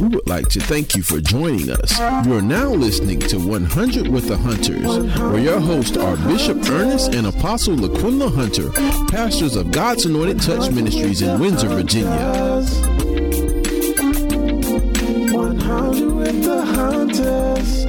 we 0.00 0.08
would 0.08 0.26
like 0.28 0.48
to 0.48 0.60
thank 0.60 0.96
you 0.96 1.02
for 1.02 1.20
joining 1.20 1.70
us. 1.70 1.98
You 2.26 2.34
are 2.34 2.42
now 2.42 2.70
listening 2.70 3.20
to 3.20 3.38
100 3.38 4.08
with 4.08 4.28
the 4.28 4.36
Hunters, 4.36 5.20
where 5.20 5.38
your 5.38 5.60
hosts 5.60 5.96
are 5.96 6.16
Bishop 6.16 6.58
Ernest 6.70 7.14
and 7.14 7.26
Apostle 7.26 7.76
LaQuinla 7.76 8.34
Hunter, 8.34 8.70
pastors 9.08 9.56
of 9.56 9.70
God's 9.70 10.06
Anointed 10.06 10.40
Touch 10.40 10.70
Ministries 10.72 11.20
in 11.20 11.38
Windsor, 11.38 11.68
Virginia. 11.68 12.64
100 15.32 16.14
with 16.14 16.44
the 16.44 16.64
Hunters. 16.64 17.84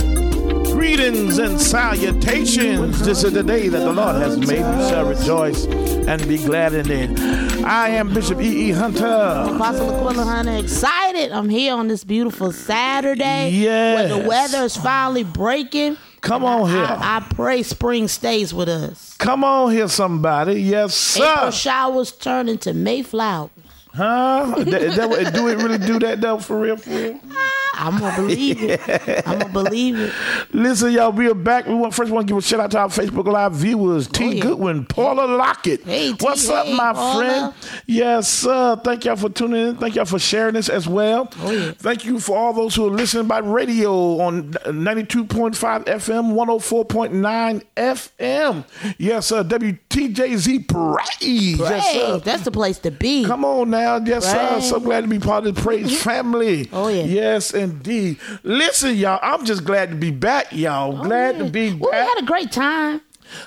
Greetings 0.74 1.38
and 1.38 1.60
salutations. 1.62 3.00
This 3.06 3.24
is 3.24 3.32
the 3.32 3.44
day 3.44 3.70
that 3.70 3.80
the 3.80 3.94
Lord 3.94 4.16
has 4.18 4.38
made. 4.38 4.60
We 4.60 4.90
shall 4.90 5.08
rejoice 5.08 5.66
and 5.66 6.28
be 6.28 6.38
glad 6.38 6.74
in 6.74 6.92
it. 6.92 7.51
I 7.64 7.90
am 7.90 8.14
Bishop 8.14 8.42
E. 8.42 8.70
E. 8.70 8.72
Hunter. 8.72 9.06
Apostle 9.06 10.08
Aquila 10.08 10.24
Hunter, 10.24 10.56
excited. 10.58 11.32
I'm 11.32 11.50
here 11.50 11.76
on 11.76 11.88
this 11.88 12.04
beautiful 12.04 12.52
Saturday. 12.52 13.64
Where 13.66 14.08
the 14.08 14.18
weather 14.28 14.64
is 14.64 14.76
finally 14.76 15.24
breaking. 15.24 15.98
Come 16.22 16.44
on 16.44 16.70
I, 16.70 16.74
here. 16.74 16.86
I, 16.86 17.18
I 17.18 17.20
pray 17.36 17.64
spring 17.64 18.08
stays 18.08 18.54
with 18.54 18.70
us. 18.70 19.16
Come 19.18 19.44
on 19.44 19.72
here, 19.72 19.88
somebody. 19.88 20.62
Yes, 20.62 20.96
sir. 20.96 21.32
April 21.38 21.52
showers 21.52 22.12
turn 22.12 22.48
into 22.50 22.74
Mayflower. 22.74 23.50
Huh? 23.94 24.54
That- 24.58 24.96
that 24.96 25.34
do 25.34 25.48
it 25.50 25.58
really 25.58 25.78
do 25.78 26.00
that 26.00 26.22
though? 26.22 26.40
For 26.40 26.60
real, 26.60 26.78
for 26.78 26.90
real? 26.90 27.20
Ah, 27.71 27.71
I'm 27.82 28.00
gonna 28.00 28.16
believe 28.16 28.62
it. 28.62 28.80
I'm 29.28 29.40
gonna 29.40 29.52
believe 29.52 30.00
it. 30.00 30.14
Listen, 30.52 30.92
y'all, 30.92 31.12
we 31.12 31.28
are 31.30 31.34
back. 31.34 31.66
We 31.66 31.74
want 31.74 31.94
first 31.96 32.12
want 32.12 32.28
to 32.28 32.32
give 32.32 32.38
a 32.38 32.42
shout 32.42 32.60
out 32.60 32.72
to 32.72 32.80
our 32.80 32.88
Facebook 32.90 33.26
Live 33.26 33.54
viewers. 33.54 34.08
T. 34.08 34.24
Oh, 34.24 34.30
yeah. 34.30 34.42
Goodwin, 34.42 34.86
Paula 34.86 35.26
Lockett. 35.26 35.84
Hey, 35.84 36.12
T. 36.14 36.18
What's 36.20 36.48
up, 36.48 36.68
my 36.68 36.94
Paula. 36.94 37.20
friend? 37.54 37.82
Yes, 37.88 38.28
sir. 38.30 38.76
Thank 38.84 39.06
y'all 39.06 39.16
for 39.16 39.30
tuning 39.30 39.70
in. 39.70 39.78
Thank 39.78 39.96
y'all 39.96 40.06
for 40.06 40.20
sharing 40.20 40.54
this 40.54 40.70
as 40.70 40.88
well. 40.88 41.32
Oh, 41.40 41.52
yeah. 41.52 41.72
Thank 41.72 42.06
you 42.06 42.20
for 42.20 42.38
all 42.38 42.54
those 42.54 42.76
who 42.76 42.86
are 42.88 42.92
listening 42.92 43.28
by 43.28 43.40
radio 43.40 44.20
on 44.22 44.52
92.5 44.54 45.86
FM, 45.86 46.34
104.9 46.34 47.64
FM. 47.76 48.66
Yes, 49.00 49.26
sir. 49.28 49.44
WTJZ 49.92 50.68
Praise. 50.68 51.60
Yes, 51.60 51.92
sir. 51.94 52.20
that's 52.20 52.44
the 52.44 52.52
place 52.52 52.80
to 52.80 52.92
be. 52.92 53.26
Come 53.26 53.44
on 53.44 53.70
now. 53.70 53.98
Yes, 53.98 54.26
sir. 54.26 54.62
So 54.62 54.80
glad 54.80 55.02
to 55.02 55.08
be 55.08 55.20
part 55.20 55.46
of 55.46 55.56
the 55.56 55.62
Praise 55.62 56.02
family. 56.02 56.70
Oh, 56.72 56.88
yeah. 56.88 57.04
Yes, 57.04 57.54
indeed. 57.54 58.18
Listen, 58.44 58.96
y'all, 58.96 59.20
I'm 59.22 59.46
just 59.46 59.64
glad 59.66 59.90
to 59.90 59.96
be 59.96 60.12
back, 60.12 60.52
y'all. 60.54 61.04
glad 61.04 61.38
to 61.40 61.46
be 61.46 61.74
Well, 61.74 61.92
we 61.92 61.98
had 61.98 62.20
a 62.20 62.26
great 62.26 62.52
time. 62.52 63.02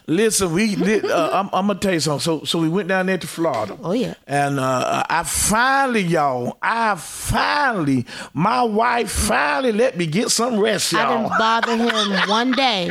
Listen, 0.06 0.53
we 0.53 0.75
did. 0.77 1.05
Uh, 1.05 1.31
I'm, 1.33 1.47
I'm 1.53 1.67
gonna 1.67 1.78
tell 1.78 1.92
you 1.92 2.00
something. 2.00 2.20
So, 2.20 2.45
so 2.45 2.59
we 2.59 2.69
went 2.69 2.89
down 2.89 3.06
there 3.06 3.19
to 3.19 3.27
Florida. 3.27 3.77
Oh, 3.83 3.92
yeah. 3.92 4.15
And 4.27 4.59
uh, 4.59 5.05
I 5.09 5.22
finally, 5.25 6.00
y'all, 6.00 6.56
I 6.62 6.95
finally, 6.97 8.06
my 8.33 8.62
wife 8.62 9.11
finally 9.11 9.72
let 9.72 9.97
me 9.97 10.06
get 10.06 10.31
some 10.31 10.59
rest, 10.59 10.92
y'all. 10.92 11.00
I 11.00 11.17
didn't 11.17 11.39
bother 11.39 11.77
him 11.77 12.28
one 12.28 12.53
day. 12.53 12.91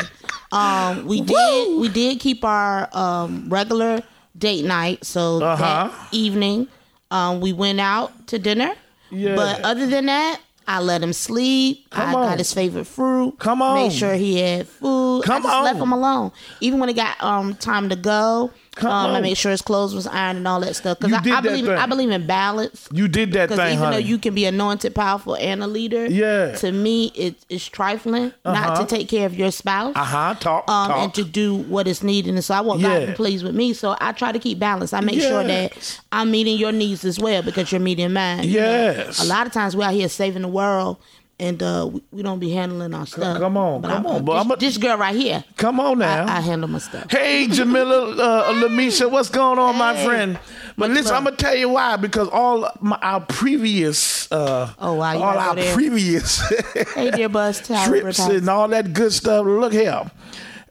Um, 0.54 1.06
we 1.06 1.22
did 1.22 1.80
we 1.80 1.90
did 1.90 2.20
keep 2.20 2.44
our 2.46 2.88
um, 2.94 3.48
regular 3.50 4.02
date 4.38 4.66
night. 4.66 5.06
So 5.06 5.42
Uh-huh. 5.42 5.58
that 5.90 6.14
evening, 6.14 6.68
um, 7.12 7.42
we 7.42 7.54
went 7.54 7.80
out 7.80 8.28
to 8.28 8.40
dinner. 8.40 8.74
Yeah. 9.12 9.36
But 9.36 9.62
other 9.64 9.86
than 9.88 10.06
that, 10.08 10.40
I 10.68 10.80
let 10.80 11.02
him 11.04 11.14
sleep. 11.14 11.88
I 11.92 12.06
on. 12.08 12.14
got 12.14 12.38
his 12.38 12.54
favorite 12.54 12.86
fruit. 12.86 13.38
Come 13.40 13.62
on. 13.62 13.76
Made 13.76 13.94
sure 13.94 14.14
he 14.14 14.40
had 14.40 14.68
food. 14.68 15.24
Come 15.26 15.42
I 15.46 15.50
just 15.50 15.64
left 15.64 15.80
him 15.80 15.92
alone. 15.92 16.32
Even 16.62 16.80
when 16.80 16.90
it 16.90 16.96
got 16.96 17.22
um 17.22 17.56
time 17.56 17.90
to 17.90 17.96
go, 17.96 18.48
Come 18.48 18.63
um, 18.82 19.22
made 19.22 19.38
sure 19.38 19.52
his 19.52 19.62
clothes 19.62 19.94
was 19.94 20.08
ironed 20.08 20.38
and 20.40 20.48
all 20.48 20.60
that 20.62 20.76
stuff. 20.76 21.00
Because 21.00 21.14
I, 21.28 21.38
I 21.38 21.42
believe 21.42 21.66
thing. 21.66 21.76
I 21.76 21.86
believe 21.86 22.10
in 22.10 22.26
balance. 22.26 22.88
you 22.92 23.08
did 23.08 23.32
that 23.34 23.50
thing, 23.50 23.60
even 23.60 23.78
honey. 23.78 23.96
though 23.96 24.00
you 24.08 24.18
can 24.18 24.34
be 24.34 24.46
anointed, 24.46 24.96
powerful, 24.96 25.36
and 25.36 25.62
a 25.64 25.68
leader, 25.68 26.06
Yeah. 26.06 26.56
to 26.56 26.72
me 26.72 27.08
it, 27.16 27.36
it's 27.50 27.68
trifling 27.68 28.34
not 28.46 28.56
Uh-huh. 28.72 28.82
to 28.82 28.86
take 28.88 29.08
care 29.10 29.26
of 29.26 29.36
your 29.36 29.52
spouse, 29.52 29.94
uh 29.96 30.04
huh. 30.04 30.36
Talk. 30.40 30.70
um, 30.70 30.90
talk. 30.90 30.98
and 31.00 31.14
to 31.16 31.24
do 31.24 31.56
what 31.56 31.88
is 31.88 32.04
needed. 32.04 32.34
And 32.34 32.44
so 32.44 32.54
I 32.56 32.62
want 32.62 32.82
God 32.82 32.94
to 32.96 33.00
Yeah. 33.02 33.06
be 33.08 33.14
pleased 33.14 33.44
with 33.46 33.56
me. 33.56 33.74
So 33.74 33.96
I 34.02 34.12
try 34.12 34.32
to 34.32 34.40
keep 34.40 34.60
balance. 34.60 34.94
I 34.94 35.02
make 35.02 35.20
sure 35.22 35.44
that 35.44 36.02
I'm 36.12 36.32
meeting 36.32 36.58
your 36.58 36.72
needs 36.72 37.06
as 37.06 37.20
well 37.20 37.42
because 37.44 37.72
you're 37.72 37.82
meeting 37.82 38.12
mine. 38.14 38.44
you 38.46 38.60
know. 38.60 38.66
Yes. 38.72 39.20
a 39.24 39.26
lot 39.26 39.46
of 39.48 39.54
times 39.54 39.76
we're 39.76 39.86
out 39.86 39.94
here 39.94 40.10
saving 40.10 40.42
the 40.42 40.48
world. 40.48 40.98
And 41.40 41.62
uh, 41.64 41.90
we, 41.92 42.02
we 42.12 42.22
don't 42.24 42.40
be 42.40 42.52
handling 42.52 42.94
our 42.94 43.08
stuff. 43.08 43.40
come 43.40 43.58
on, 43.58 43.82
But 43.82 43.88
come 43.90 44.06
I'm- 44.06 44.16
on, 44.16 44.24
but 44.26 44.34
this, 44.44 44.52
a- 44.52 44.56
this 44.58 44.78
girl 44.78 44.98
right 44.98 45.16
here, 45.16 45.44
Come 45.58 45.80
on 45.80 45.98
now. 46.00 46.26
I, 46.26 46.38
I 46.38 46.42
handle 46.42 46.70
my 46.70 46.78
stuff. 46.78 47.10
Hey, 47.12 47.48
Jamila, 47.48 48.12
uh, 48.16 48.54
Lamisha, 48.62 49.10
what's 49.10 49.30
going 49.30 49.58
on, 49.58 49.76
my 49.78 49.96
friend? 50.06 50.40
But 50.78 50.90
Much 50.90 50.96
listen, 50.98 51.06
love. 51.14 51.18
I'm 51.18 51.24
gonna 51.26 51.36
tell 51.36 51.56
you 51.56 51.70
why. 51.70 51.98
Because 51.98 52.30
all 52.30 52.70
my, 52.82 52.98
our 53.02 53.22
previous, 53.22 54.32
uh, 54.32 54.74
Oh, 54.80 54.94
wow, 54.94 55.16
all 55.18 55.38
our 55.38 55.56
there. 55.56 55.74
previous 55.74 56.40
Hey, 56.96 57.12
dear 57.12 57.30
tell 57.62 57.86
trips 57.88 58.20
and 58.20 58.48
all 58.50 58.68
that 58.70 58.94
good 58.94 59.12
stuff. 59.12 59.46
Look 59.46 59.74
here, 59.74 60.10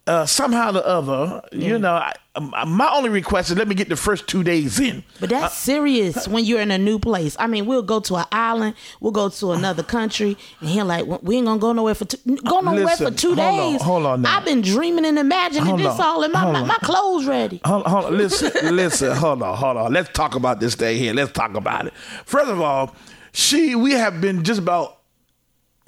uh, 0.06 0.26
somehow 0.26 0.70
or 0.70 0.72
the 0.72 0.86
other, 0.86 1.42
you 1.52 1.78
know, 1.78 1.94
I, 1.94 2.12
Um, 2.34 2.54
uh, 2.54 2.64
my 2.64 2.90
only 2.94 3.10
request 3.10 3.50
is 3.50 3.58
let 3.58 3.68
me 3.68 3.74
get 3.74 3.90
the 3.90 3.96
first 3.96 4.26
two 4.26 4.42
days 4.42 4.80
in. 4.80 5.04
But 5.20 5.28
that's 5.28 5.44
uh, 5.44 5.48
serious 5.48 6.26
when 6.26 6.46
you're 6.46 6.60
in 6.62 6.70
a 6.70 6.78
new 6.78 6.98
place. 6.98 7.36
I 7.38 7.46
mean, 7.46 7.66
we'll 7.66 7.82
go 7.82 8.00
to 8.00 8.16
an 8.16 8.24
island, 8.32 8.74
we'll 9.00 9.12
go 9.12 9.28
to 9.28 9.52
another 9.52 9.82
country, 9.82 10.38
and 10.60 10.70
he'll 10.70 10.86
like, 10.86 11.04
we 11.22 11.36
ain't 11.36 11.44
gonna 11.46 11.60
go 11.60 11.72
nowhere 11.74 11.94
for 11.94 12.06
two, 12.06 12.16
go 12.36 12.60
nowhere 12.60 12.84
Listen, 12.86 13.12
for 13.12 13.18
two 13.18 13.34
hold 13.34 13.38
on, 13.38 13.72
days. 13.72 13.82
hold 13.82 14.06
on 14.06 14.22
now. 14.22 14.38
I've 14.38 14.46
been 14.46 14.62
dreaming 14.62 15.04
and 15.04 15.18
imagining 15.18 15.66
Hold 15.66 15.80
this 15.80 15.88
on, 15.88 16.00
all 16.00 16.22
in 16.22 16.32
my 16.32 16.50
my, 16.50 16.64
my 16.64 16.76
clothes 16.76 17.26
ready. 17.26 17.60
Hold, 17.66 17.84
hold 17.86 18.04
on, 18.06 18.16
listen, 18.16 18.50
listen, 18.76 19.14
hold 19.14 19.42
on, 19.42 19.54
hold 19.54 19.76
on. 19.76 19.92
Let's 19.92 20.08
talk 20.10 20.34
about 20.34 20.58
this 20.58 20.74
day 20.74 20.96
here. 20.96 21.12
Let's 21.12 21.32
talk 21.32 21.54
about 21.54 21.86
it. 21.86 21.92
First 22.24 22.48
of 22.50 22.62
all, 22.62 22.96
she, 23.32 23.74
we 23.74 23.92
have 23.92 24.22
been 24.22 24.42
just 24.42 24.58
about. 24.58 25.00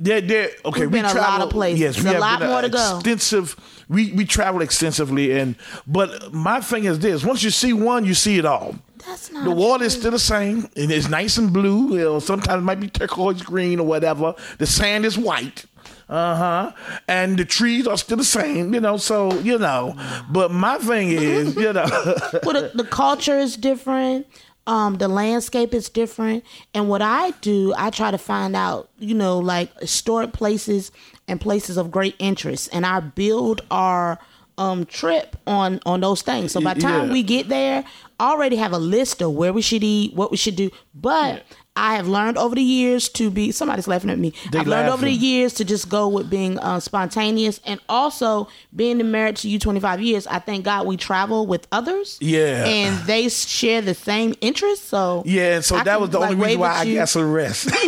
They're, 0.04 0.20
they're, 0.20 0.50
okay, 0.66 0.81
We've 0.82 0.91
we 0.92 0.98
been 1.00 1.06
a 1.06 1.15
lot 1.15 1.41
of 1.41 1.48
places. 1.48 1.81
Yes, 1.81 2.03
we 2.03 2.10
a 2.10 2.12
have 2.12 2.20
lot 2.20 2.38
been 2.41 2.50
more 2.50 2.60
to 2.60 2.69
go. 2.69 2.97
Extensive. 2.97 3.56
We 3.88 4.12
we 4.12 4.26
travel 4.26 4.60
extensively, 4.60 5.32
and 5.32 5.56
but 5.87 6.31
my 6.31 6.60
thing 6.60 6.84
is 6.84 6.98
this: 6.98 7.25
once 7.25 7.42
you 7.42 7.50
see 7.50 7.72
one, 7.72 8.04
you 8.04 8.12
see 8.12 8.37
it 8.38 8.44
all. 8.44 8.75
That's 9.06 9.32
not 9.32 9.44
The 9.44 9.50
water 9.50 9.84
is 9.84 9.94
still 9.94 10.10
the 10.10 10.19
same, 10.19 10.69
and 10.76 10.93
it's 10.93 11.09
nice 11.09 11.38
and 11.38 11.50
blue. 11.50 11.94
You 11.97 12.04
know, 12.04 12.19
sometimes 12.19 12.60
it 12.60 12.64
might 12.64 12.81
be 12.81 12.88
turquoise 12.88 13.41
green 13.41 13.81
or 13.81 13.87
whatever. 13.87 14.34
The 14.59 14.66
sand 14.66 15.06
is 15.06 15.16
white. 15.16 15.64
Uh 16.06 16.37
huh. 16.37 16.72
And 17.09 17.38
the 17.38 17.47
trees 17.47 17.87
are 17.87 17.97
still 17.97 18.19
the 18.19 18.25
same, 18.25 18.75
you 18.75 18.81
know. 18.81 18.98
So 18.98 19.32
you 19.41 19.59
know, 19.59 19.94
but 20.31 20.50
my 20.50 20.76
thing 20.76 21.12
is, 21.12 21.56
you 21.56 21.72
know, 21.72 21.87
well, 22.44 22.60
the, 22.60 22.72
the 22.75 22.84
culture 22.84 23.38
is 23.38 23.56
different. 23.56 24.26
Um, 24.66 24.97
the 24.97 25.08
landscape 25.08 25.75
is 25.75 25.88
different, 25.91 26.42
and 26.72 26.88
what 26.88 27.02
I 27.02 27.32
do, 27.42 27.75
I 27.76 27.91
try 27.91 28.10
to 28.10 28.16
find 28.19 28.56
out, 28.56 28.88
you 28.98 29.14
know, 29.14 29.38
like 29.38 29.78
historic 29.80 30.32
places 30.32 30.91
and 31.28 31.38
places 31.41 31.76
of 31.76 31.91
great 31.91 32.14
interest, 32.19 32.70
and 32.72 32.86
I 32.86 33.00
build 33.00 33.60
our 33.70 34.19
um 34.56 34.86
trip 34.86 35.36
on 35.47 35.80
on 35.84 36.00
those 36.00 36.22
things. 36.22 36.52
So 36.52 36.60
by 36.60 36.75
the 36.75 36.80
time 36.80 37.06
Yeah. 37.08 37.12
we 37.12 37.22
get 37.25 37.48
there, 37.48 37.84
I 38.20 38.30
already 38.30 38.56
have 38.56 38.72
a 38.72 38.78
list 38.78 39.20
of 39.20 39.32
where 39.32 39.52
we 39.52 39.60
should 39.62 39.82
eat, 39.84 40.14
what 40.14 40.30
we 40.30 40.36
should 40.36 40.54
do. 40.56 40.70
But 40.94 41.42
I 41.77 41.97
have 41.97 42.07
learned 42.07 42.39
over 42.39 42.55
the 42.55 42.62
years 42.62 43.09
to 43.11 43.31
be. 43.31 43.51
Somebody's 43.51 43.89
laughing 43.89 44.11
at 44.11 44.19
me. 44.19 44.33
They 44.53 44.61
I've 44.61 44.67
learned 44.69 44.91
over 44.91 45.05
the 45.05 45.11
years 45.12 45.55
to 45.55 45.65
just 45.65 45.89
go 45.89 46.07
with 46.07 46.31
being 46.31 46.57
uh, 46.61 46.79
spontaneous, 46.79 47.61
and 47.67 47.81
also 47.89 48.49
being 48.75 49.11
married 49.11 49.37
to 49.39 49.49
you 49.49 49.59
25 49.59 50.01
years. 50.01 50.27
I 50.29 50.39
thank 50.39 50.65
God 50.65 50.87
we 50.87 50.97
travel 50.97 51.47
with 51.47 51.67
others. 51.73 52.17
Yeah. 52.21 52.65
and 52.65 52.97
they 53.07 53.29
share 53.29 53.81
the 53.81 53.95
same 53.95 54.35
interests. 54.41 54.87
So 54.87 55.25
yeah. 55.27 55.57
And 55.57 55.65
so 55.65 55.75
I 55.77 55.83
that 55.85 55.93
can, 55.95 56.01
was 56.01 56.11
the 56.11 56.21
like, 56.21 56.31
only 56.33 56.45
reason 56.45 56.61
why 56.61 56.75
I 56.75 56.95
got 56.95 57.09
some 57.09 57.33
rest. 57.33 57.69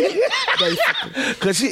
Because 0.57 1.57
she 1.57 1.71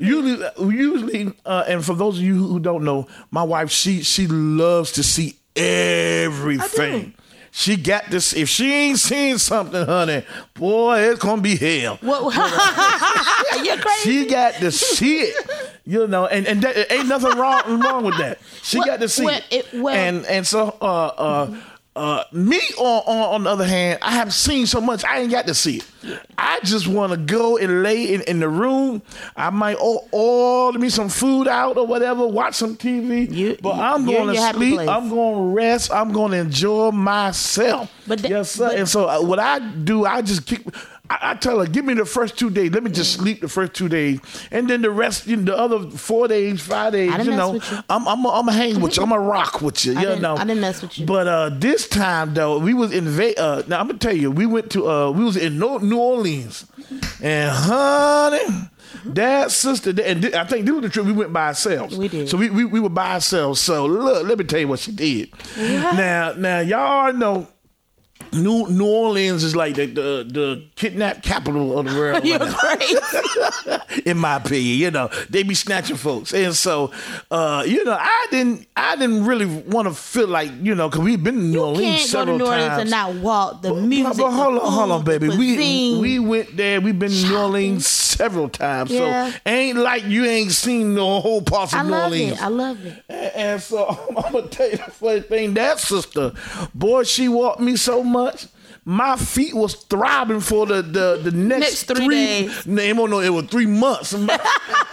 usually, 0.00 0.44
usually, 0.58 1.32
uh, 1.46 1.64
and 1.68 1.84
for 1.84 1.94
those 1.94 2.18
of 2.18 2.24
you 2.24 2.44
who 2.46 2.58
don't 2.58 2.82
know, 2.84 3.06
my 3.30 3.42
wife 3.44 3.70
she 3.70 4.02
she 4.02 4.26
loves 4.26 4.92
to 4.92 5.02
see 5.04 5.36
everything. 5.56 7.14
She 7.56 7.76
got 7.76 8.10
this. 8.10 8.32
If 8.34 8.48
she 8.48 8.72
ain't 8.72 8.98
seen 8.98 9.38
something, 9.38 9.86
honey, 9.86 10.24
boy, 10.54 10.98
it's 11.02 11.20
gonna 11.20 11.40
be 11.40 11.54
hell. 11.56 12.00
You're 12.02 13.76
crazy. 13.78 14.02
She 14.02 14.26
got 14.26 14.54
to 14.54 14.72
see 14.72 15.20
it, 15.20 15.46
you 15.86 16.08
know, 16.08 16.26
and 16.26 16.48
and 16.48 16.62
that, 16.62 16.90
ain't 16.92 17.06
nothing 17.06 17.38
wrong 17.38 17.80
wrong 17.80 18.04
with 18.04 18.18
that. 18.18 18.40
She 18.62 18.78
Well- 18.78 18.86
got 18.88 19.00
to 19.00 19.08
see 19.08 19.24
well, 19.26 19.40
it. 19.52 19.68
it- 19.72 19.80
well- 19.80 19.94
and 19.94 20.26
and 20.26 20.44
so 20.44 20.76
uh 20.80 20.84
uh 21.16 21.56
uh 21.96 22.24
me 22.32 22.58
on, 22.76 23.02
on 23.06 23.34
on 23.34 23.44
the 23.44 23.50
other 23.50 23.66
hand, 23.66 24.00
I 24.02 24.12
have 24.12 24.34
seen 24.34 24.66
so 24.66 24.80
much 24.80 25.04
I 25.04 25.20
ain't 25.20 25.30
got 25.30 25.46
to 25.46 25.54
see 25.54 25.76
it. 25.76 26.20
I 26.36 26.58
just 26.64 26.86
want 26.88 27.12
to 27.12 27.16
go 27.16 27.56
and 27.56 27.82
lay 27.82 28.12
in, 28.12 28.20
in 28.22 28.40
the 28.40 28.48
room. 28.48 29.00
I 29.36 29.50
might 29.50 29.76
order 29.76 30.78
me 30.78 30.88
some 30.88 31.08
food 31.08 31.46
out 31.48 31.76
or 31.78 31.86
whatever, 31.86 32.26
watch 32.26 32.54
some 32.56 32.76
TV. 32.76 33.32
You- 33.32 33.56
but 33.62 33.74
I'm 33.78 34.04
going 34.04 34.28
to 34.28 34.34
sleep. 34.54 34.72
I'm 34.88 35.08
going 35.08 35.36
to 35.36 35.54
rest. 35.54 35.92
I'm 35.92 36.12
going 36.12 36.32
to 36.32 36.38
enjoy 36.38 36.90
myself. 36.90 37.90
But 38.06 38.18
that- 38.22 38.30
yes, 38.30 38.50
sir. 38.50 38.68
but- 38.68 38.76
and 38.76 38.88
so 38.88 39.08
uh, 39.08 39.22
what 39.22 39.38
I 39.38 39.60
do, 39.60 40.04
I 40.04 40.20
just 40.22 40.46
kick. 40.46 40.62
I, 41.10 41.18
I 41.30 41.34
tell 41.34 41.58
her, 41.60 41.66
give 41.66 41.84
me 41.84 41.92
the 41.94 42.06
first 42.06 42.38
two 42.38 42.48
days. 42.48 42.70
Let 42.72 42.82
me 42.82 42.90
just 42.90 43.12
sleep 43.12 43.40
the 43.42 43.48
first 43.48 43.74
two 43.74 43.88
days, 43.90 44.20
and 44.50 44.68
then 44.70 44.80
the 44.80 44.90
rest, 44.90 45.26
you 45.26 45.36
know, 45.36 45.44
the 45.44 45.56
other 45.56 45.90
four 45.90 46.28
days, 46.28 46.62
five 46.62 46.92
days. 46.92 47.10
You 47.26 47.32
know, 47.32 47.54
you. 47.54 47.60
I'm 47.90 48.08
I'm 48.08 48.26
I'm 48.26 48.48
a 48.48 48.52
hang 48.52 48.80
with 48.80 48.96
you. 48.96 49.02
I'm 49.02 49.12
a 49.12 49.18
rock 49.20 49.60
with 49.60 49.84
you. 49.84 49.92
You 49.92 50.00
didn't- 50.00 50.22
know, 50.22 50.36
I 50.36 50.44
didn't 50.44 50.60
mess 50.62 50.80
with 50.80 50.98
you. 50.98 51.04
But 51.06 51.26
uh, 51.28 51.50
this 51.50 51.88
time 51.88 52.32
though, 52.34 52.58
we 52.58 52.72
was 52.72 52.92
in 52.92 53.04
Ve- 53.06 53.34
uh 53.36 53.62
Now 53.68 53.80
I'm 53.80 53.86
gonna 53.86 53.98
tell 53.98 54.16
you, 54.16 54.30
we 54.30 54.46
went 54.46 54.70
to 54.72 54.88
uh, 54.88 55.10
we 55.10 55.24
was 55.24 55.36
in 55.36 55.58
New 55.58 55.78
New 55.80 55.98
Orleans, 55.98 56.66
and 57.22 57.50
honey. 57.54 58.68
Dad, 59.12 59.50
sister, 59.50 59.90
and 59.90 60.22
th- 60.22 60.34
I 60.34 60.44
think 60.44 60.64
this 60.64 60.72
was 60.72 60.82
the 60.82 60.88
trip 60.88 61.04
we 61.04 61.12
went 61.12 61.32
by 61.32 61.48
ourselves. 61.48 61.98
We 61.98 62.08
did. 62.08 62.28
So 62.28 62.38
we, 62.38 62.48
we 62.48 62.64
we 62.64 62.80
were 62.80 62.88
by 62.88 63.14
ourselves. 63.14 63.60
So 63.60 63.84
look, 63.86 64.26
let 64.26 64.38
me 64.38 64.44
tell 64.44 64.60
you 64.60 64.68
what 64.68 64.78
she 64.78 64.92
did. 64.92 65.30
Now 65.58 66.32
now 66.38 66.60
y'all 66.60 67.12
know. 67.12 67.48
New 68.34 68.68
New 68.68 68.86
Orleans 68.86 69.44
is 69.44 69.54
like 69.56 69.74
the 69.76 69.86
the, 69.86 70.26
the 70.28 70.64
kidnap 70.76 71.22
capital 71.22 71.78
of 71.78 71.86
the 71.86 71.94
world. 71.98 72.24
You're 72.24 72.38
crazy. 72.38 72.98
in 74.06 74.18
my 74.18 74.36
opinion. 74.36 74.78
You 74.78 74.90
know, 74.90 75.08
they 75.30 75.42
be 75.42 75.54
snatching 75.54 75.96
folks, 75.96 76.32
and 76.34 76.54
so 76.54 76.90
uh, 77.30 77.64
you 77.66 77.84
know, 77.84 77.96
I 77.98 78.26
didn't, 78.30 78.66
I 78.76 78.96
didn't 78.96 79.24
really 79.24 79.46
want 79.46 79.88
to 79.88 79.94
feel 79.94 80.28
like 80.28 80.50
you 80.62 80.74
know, 80.74 80.88
because 80.88 81.04
we've 81.04 81.22
been 81.22 81.36
to 81.36 81.40
New 81.40 81.52
You 81.52 81.62
Orleans 81.64 81.80
can't 81.80 81.96
go 81.98 82.02
to 82.02 82.08
several 82.08 82.38
New 82.38 82.44
Orleans 82.46 82.68
times. 82.68 82.80
and 82.82 82.90
not 82.90 83.14
walk 83.16 83.62
the 83.62 83.72
But- 83.72 83.82
music. 83.82 84.16
But 84.18 84.30
hold 84.32 84.58
on, 84.58 84.72
hold 84.72 84.90
on, 84.90 85.04
baby. 85.04 85.28
We 85.28 85.98
we 86.00 86.18
went 86.18 86.56
there. 86.56 86.80
We've 86.80 86.98
been 86.98 87.10
to 87.10 87.26
New 87.28 87.36
Orleans 87.38 87.86
several 87.86 88.48
times. 88.48 88.90
Yeah. 88.90 89.30
So 89.30 89.36
ain't 89.46 89.78
like 89.78 90.04
you 90.04 90.24
ain't 90.24 90.52
seen 90.52 90.94
the 90.94 91.04
whole 91.04 91.42
parts 91.42 91.72
of 91.72 91.80
I 91.80 91.82
New 91.82 91.90
love 91.90 92.02
Orleans. 92.04 92.32
it. 92.32 92.42
I 92.42 92.48
love 92.48 92.84
it. 92.86 93.04
And, 93.08 93.32
and 93.34 93.62
so 93.62 93.86
I'm 94.16 94.32
gonna 94.32 94.48
tell 94.48 94.70
you 94.70 94.76
the 94.76 94.90
funny 94.90 95.20
thing. 95.20 95.54
That 95.54 95.78
sister, 95.78 96.32
boy, 96.74 97.04
she 97.04 97.28
walked 97.28 97.60
me 97.60 97.76
so 97.76 98.02
much. 98.02 98.23
My 98.86 99.16
feet 99.16 99.54
was 99.54 99.74
throbbing 99.74 100.40
for 100.40 100.66
the 100.66 100.82
the, 100.82 101.20
the 101.22 101.30
next, 101.30 101.60
Next 101.60 101.82
three 101.84 102.08
days. 102.08 102.66
Name 102.66 103.00
on 103.00 103.10
no, 103.10 103.20
it 103.20 103.30
was 103.30 103.46
three 103.46 103.64
months. 103.66 104.12
My, 104.18 104.38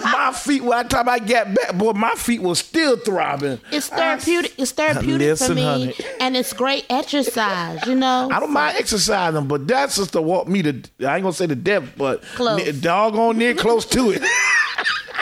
my 0.02 0.32
feet. 0.34 0.64
By 0.66 0.84
the 0.84 0.90
time 0.90 1.10
I 1.10 1.20
got 1.20 1.54
back, 1.54 1.76
boy, 1.78 1.92
my 1.92 2.16
feet 2.16 2.42
was 2.42 2.60
still 2.60 2.96
throbbing. 2.98 3.60
It's 3.72 3.90
therapeutic. 3.90 4.54
It's 4.58 4.72
therapeutic 4.72 5.20
Listen, 5.20 5.48
for 5.50 5.54
me, 5.56 5.62
honey. 5.64 5.96
and 6.20 6.36
it's 6.38 6.54
great 6.54 6.86
exercise. 6.90 7.86
You 7.86 7.96
know. 7.96 8.30
I 8.32 8.40
don't 8.40 8.52
mind 8.54 8.78
exercising, 8.78 9.48
but 9.48 9.68
that 9.68 9.92
sister 9.92 10.22
walked 10.22 10.48
me 10.50 10.62
to 10.64 10.72
I 11.06 11.16
ain't 11.16 11.24
gonna 11.24 11.34
say 11.34 11.48
to 11.48 11.56
death, 11.56 11.92
but 11.98 12.24
Close. 12.36 12.58
ne- 12.66 12.72
doggone 12.72 13.38
near 13.38 13.54
close 13.54 13.86
to 13.88 14.12
it. 14.12 14.22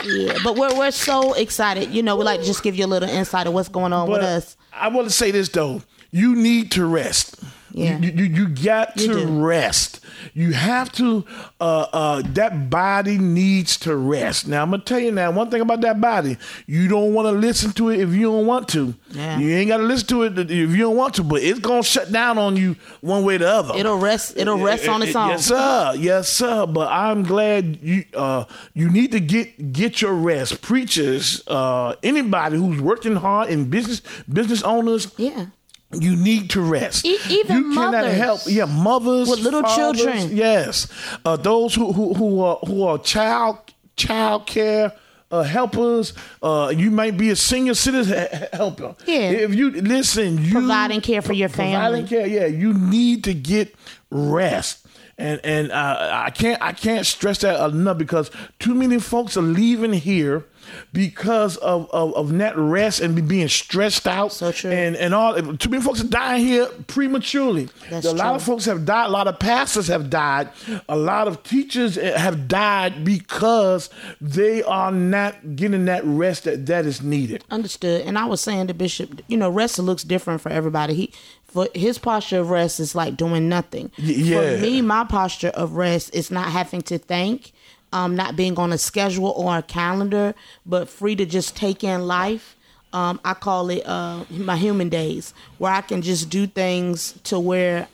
Yeah, 0.02 0.38
but 0.42 0.56
we're 0.56 0.74
we're 0.78 0.92
so 0.92 1.34
excited. 1.34 1.90
You 1.90 2.02
know, 2.02 2.16
we 2.16 2.24
like 2.24 2.40
to 2.40 2.46
just 2.46 2.62
give 2.62 2.74
you 2.74 2.86
a 2.86 2.88
little 2.88 3.08
insight 3.08 3.46
of 3.46 3.52
what's 3.52 3.68
going 3.68 3.92
on 3.92 4.08
with 4.08 4.22
us. 4.22 4.56
I 4.72 4.88
want 4.88 5.06
to 5.08 5.12
say 5.12 5.30
this 5.30 5.50
though: 5.50 5.82
you 6.10 6.34
need 6.34 6.70
to 6.72 6.86
rest. 6.86 7.36
Yeah. 7.72 7.98
You, 7.98 8.10
you, 8.10 8.24
you 8.24 8.48
got 8.48 8.96
You 9.00 9.08
to 9.08 9.14
do. 9.26 9.40
rest. 9.44 10.00
You 10.34 10.52
have 10.52 10.90
to. 10.92 11.24
Uh, 11.60 11.86
uh, 11.92 12.22
that 12.34 12.68
body 12.70 13.16
needs 13.18 13.76
to 13.78 13.96
rest. 13.96 14.46
Now 14.48 14.62
I'm 14.62 14.70
gonna 14.70 14.82
tell 14.82 14.98
you 14.98 15.12
now 15.12 15.30
one 15.30 15.50
thing 15.50 15.60
about 15.60 15.80
that 15.82 16.00
body. 16.00 16.36
You 16.66 16.88
don't 16.88 17.14
want 17.14 17.26
to 17.26 17.32
listen 17.32 17.72
to 17.72 17.90
it 17.90 18.00
if 18.00 18.10
you 18.10 18.22
don't 18.22 18.46
want 18.46 18.68
to. 18.70 18.94
Yeah. 19.10 19.38
You 19.38 19.54
ain't 19.56 19.68
got 19.68 19.78
to 19.78 19.82
listen 19.84 20.08
to 20.08 20.22
it 20.24 20.38
if 20.38 20.50
you 20.50 20.76
don't 20.78 20.96
want 20.96 21.14
to. 21.14 21.22
But 21.24 21.42
it's 21.42 21.58
gonna 21.60 21.82
shut 21.82 22.10
down 22.12 22.38
on 22.38 22.56
you 22.56 22.76
one 23.00 23.24
way 23.24 23.36
or 23.36 23.38
the 23.38 23.48
other. 23.48 23.74
It'll 23.76 23.98
rest. 23.98 24.36
It'll 24.36 24.58
rest 24.58 24.88
on 24.88 25.02
its 25.02 25.14
own. 25.16 25.28
Yes, 25.30 25.46
sir. 25.46 25.94
Yes, 25.96 26.28
sir. 26.28 26.66
But 26.66 26.88
I'm 26.90 27.22
glad 27.22 27.78
you 27.82 28.04
uh 28.14 28.44
you 28.74 28.90
need 28.90 29.12
to 29.12 29.20
get 29.20 29.72
get 29.72 30.00
your 30.02 30.14
rest. 30.14 30.60
Preachers, 30.60 31.42
uh 31.46 31.94
anybody 32.02 32.56
who's 32.56 32.80
working 32.80 33.16
hard 33.16 33.48
in 33.48 33.70
business 33.70 34.02
business 34.32 34.62
owners, 34.62 35.12
Yeah. 35.16 35.46
You 35.92 36.14
need 36.16 36.50
to 36.50 36.60
rest. 36.60 37.04
E- 37.04 37.18
even 37.28 37.56
you 37.56 37.62
cannot 37.74 37.92
mothers. 37.92 38.16
help. 38.16 38.40
Yeah, 38.46 38.66
mothers 38.66 39.28
With 39.28 39.40
little 39.40 39.62
fathers, 39.62 40.00
children. 40.02 40.36
Yes, 40.36 40.86
uh, 41.24 41.36
those 41.36 41.74
who 41.74 41.92
who 41.92 42.14
who 42.14 42.40
are 42.42 42.58
who 42.66 42.84
are 42.84 42.98
child 42.98 43.58
child 43.96 44.46
care. 44.46 44.92
Uh, 45.32 45.44
helpers, 45.44 46.12
uh, 46.42 46.72
you 46.76 46.90
might 46.90 47.16
be 47.16 47.30
a 47.30 47.36
senior 47.36 47.72
citizen 47.74 48.26
he- 48.32 48.46
helper. 48.52 48.96
Yeah. 49.06 49.30
If 49.30 49.54
you 49.54 49.70
listen, 49.70 50.44
you 50.44 50.50
Providing 50.54 51.00
care 51.00 51.22
for 51.22 51.34
your 51.34 51.48
family. 51.48 52.02
providing 52.02 52.06
care. 52.08 52.26
Yeah, 52.26 52.46
you 52.46 52.72
need 52.74 53.22
to 53.24 53.34
get 53.34 53.72
rest. 54.10 54.84
And 55.20 55.40
and 55.44 55.70
uh, 55.70 56.24
I 56.24 56.30
can't 56.30 56.60
I 56.62 56.72
can't 56.72 57.04
stress 57.04 57.38
that 57.38 57.62
enough 57.70 57.98
because 57.98 58.30
too 58.58 58.74
many 58.74 58.98
folks 58.98 59.36
are 59.36 59.42
leaving 59.42 59.92
here 59.92 60.46
because 60.92 61.58
of 61.58 61.90
of, 61.90 62.14
of 62.14 62.32
net 62.32 62.56
rest 62.56 63.00
and 63.00 63.14
be 63.14 63.20
being 63.20 63.48
stressed 63.48 64.06
out. 64.06 64.32
So 64.32 64.50
true. 64.50 64.70
And 64.70 64.96
and 64.96 65.14
all 65.14 65.34
too 65.56 65.68
many 65.68 65.82
folks 65.82 66.00
are 66.00 66.08
dying 66.08 66.44
here 66.44 66.66
prematurely. 66.86 67.68
That's 67.90 68.06
a 68.06 68.14
lot 68.14 68.34
of 68.34 68.42
folks 68.42 68.64
have 68.64 68.86
died. 68.86 69.08
A 69.08 69.10
lot 69.10 69.28
of 69.28 69.38
pastors 69.38 69.88
have 69.88 70.08
died. 70.08 70.48
A 70.88 70.96
lot 70.96 71.28
of 71.28 71.42
teachers 71.42 71.98
eh, 71.98 72.18
have 72.18 72.48
died 72.48 73.04
because 73.04 73.90
they 74.22 74.62
are 74.62 74.90
not 74.90 75.54
getting 75.54 75.84
that 75.84 76.02
rest 76.04 76.44
that 76.44 76.64
that 76.64 76.86
is 76.86 77.02
needed. 77.02 77.44
Understood. 77.50 78.06
And 78.06 78.18
I 78.18 78.24
was 78.24 78.40
saying 78.40 78.68
to 78.68 78.74
Bishop, 78.74 79.20
you 79.28 79.36
know, 79.36 79.50
rest 79.50 79.78
looks 79.78 80.02
different 80.02 80.40
for 80.40 80.48
everybody. 80.48 80.94
He 80.94 81.12
for 81.50 81.68
his 81.74 81.98
posture 81.98 82.40
of 82.40 82.50
rest 82.50 82.80
is 82.80 82.94
like 82.94 83.16
doing 83.16 83.48
nothing. 83.48 83.90
yeah. 83.96 84.56
For 84.56 84.62
me, 84.62 84.82
my 84.82 85.04
posture 85.04 85.48
of 85.48 85.72
rest 85.72 86.14
is 86.14 86.30
not 86.30 86.48
having 86.50 86.82
to 86.82 86.98
think, 86.98 87.52
um, 87.92 88.14
not 88.14 88.36
being 88.36 88.56
on 88.58 88.72
a 88.72 88.78
schedule 88.78 89.30
or 89.36 89.58
a 89.58 89.62
calendar, 89.62 90.34
but 90.64 90.88
free 90.88 91.16
to 91.16 91.26
just 91.26 91.56
take 91.56 91.82
in 91.82 92.06
life. 92.06 92.56
Um, 92.92 93.20
I 93.24 93.34
call 93.34 93.70
it 93.70 93.82
uh, 93.86 94.24
my 94.30 94.56
human 94.56 94.88
days, 94.88 95.32
where 95.58 95.72
I 95.72 95.80
can 95.80 96.02
just 96.02 96.28
do 96.30 96.46
things 96.46 97.14
to 97.24 97.38
where 97.38 97.86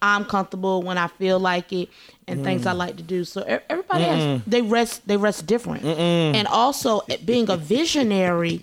I'm 0.00 0.24
comfortable 0.24 0.82
when 0.82 0.96
I 0.98 1.08
feel 1.08 1.38
like 1.40 1.72
it 1.72 1.88
and 2.26 2.44
things 2.44 2.66
I 2.66 2.72
like 2.72 2.96
to 2.98 3.02
do. 3.02 3.24
So 3.24 3.42
everybody 3.68 4.04
has 4.04 4.42
they 4.46 4.62
rest 4.62 5.06
they 5.08 5.16
rest 5.16 5.46
different. 5.46 5.84
And 5.84 6.46
also 6.48 7.00
being 7.24 7.50
a 7.50 7.56
visionary, 7.56 8.60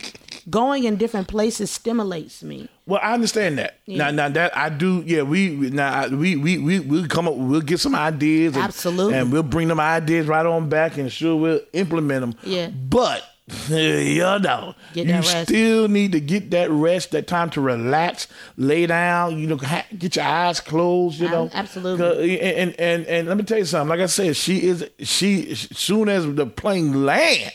going 0.50 0.84
in 0.84 0.96
different 0.98 1.28
places 1.28 1.72
stimulates 1.72 2.44
me. 2.44 2.70
Well, 2.86 3.00
I 3.02 3.14
understand 3.14 3.58
that. 3.58 3.80
Now, 3.88 4.12
now 4.12 4.30
that 4.30 4.56
I 4.56 4.70
do, 4.70 5.04
yeah, 5.06 5.24
we 5.24 5.50
now 5.50 5.92
I- 6.04 6.08
we 6.08 6.36
we 6.36 6.58
we 6.58 6.80
we'll 6.80 7.08
come 7.08 7.28
up, 7.28 7.36
we'll 7.36 7.62
get 7.62 7.80
some 7.80 7.96
ideas, 7.96 8.56
and, 8.56 8.64
Absolutely. 8.64 9.16
and 9.18 9.32
we'll 9.32 9.44
bring 9.44 9.68
them 9.68 9.80
ideas 9.80 10.28
right 10.28 10.46
on 10.46 10.70
back, 10.70 10.98
and 10.98 11.12
sure 11.12 11.36
we'll 11.36 11.62
implement 11.74 12.22
them. 12.22 12.36
Yeah. 12.44 12.68
but 12.70 13.24
you 13.70 14.22
know, 14.40 14.74
you 14.96 15.22
still 15.22 15.88
need 15.88 16.14
to 16.14 16.20
get 16.20 16.50
that 16.50 16.72
rest, 16.72 17.12
that 17.12 17.28
time 17.28 17.52
to 17.52 17.62
relax, 17.62 18.28
lay 18.58 18.88
down. 18.88 19.38
You 19.38 19.46
know, 19.46 19.58
ha- 19.58 19.86
get 19.98 20.16
your 20.16 20.26
eyes 20.26 20.60
closed. 20.60 21.20
You 21.20 21.30
know, 21.30 21.52
absolutely. 21.54 22.40
And, 22.42 22.58
and 22.72 22.80
and 22.80 23.06
and 23.06 23.28
let 23.28 23.38
me 23.38 23.44
tell 23.44 23.60
you 23.60 23.66
something. 23.66 23.90
Like 23.90 24.00
I 24.00 24.08
said, 24.08 24.36
she 24.36 24.64
is 24.64 24.90
she. 25.00 25.54
Soon 25.54 26.10
as 26.10 26.26
the 26.34 26.48
plane 26.48 27.06
land. 27.06 27.52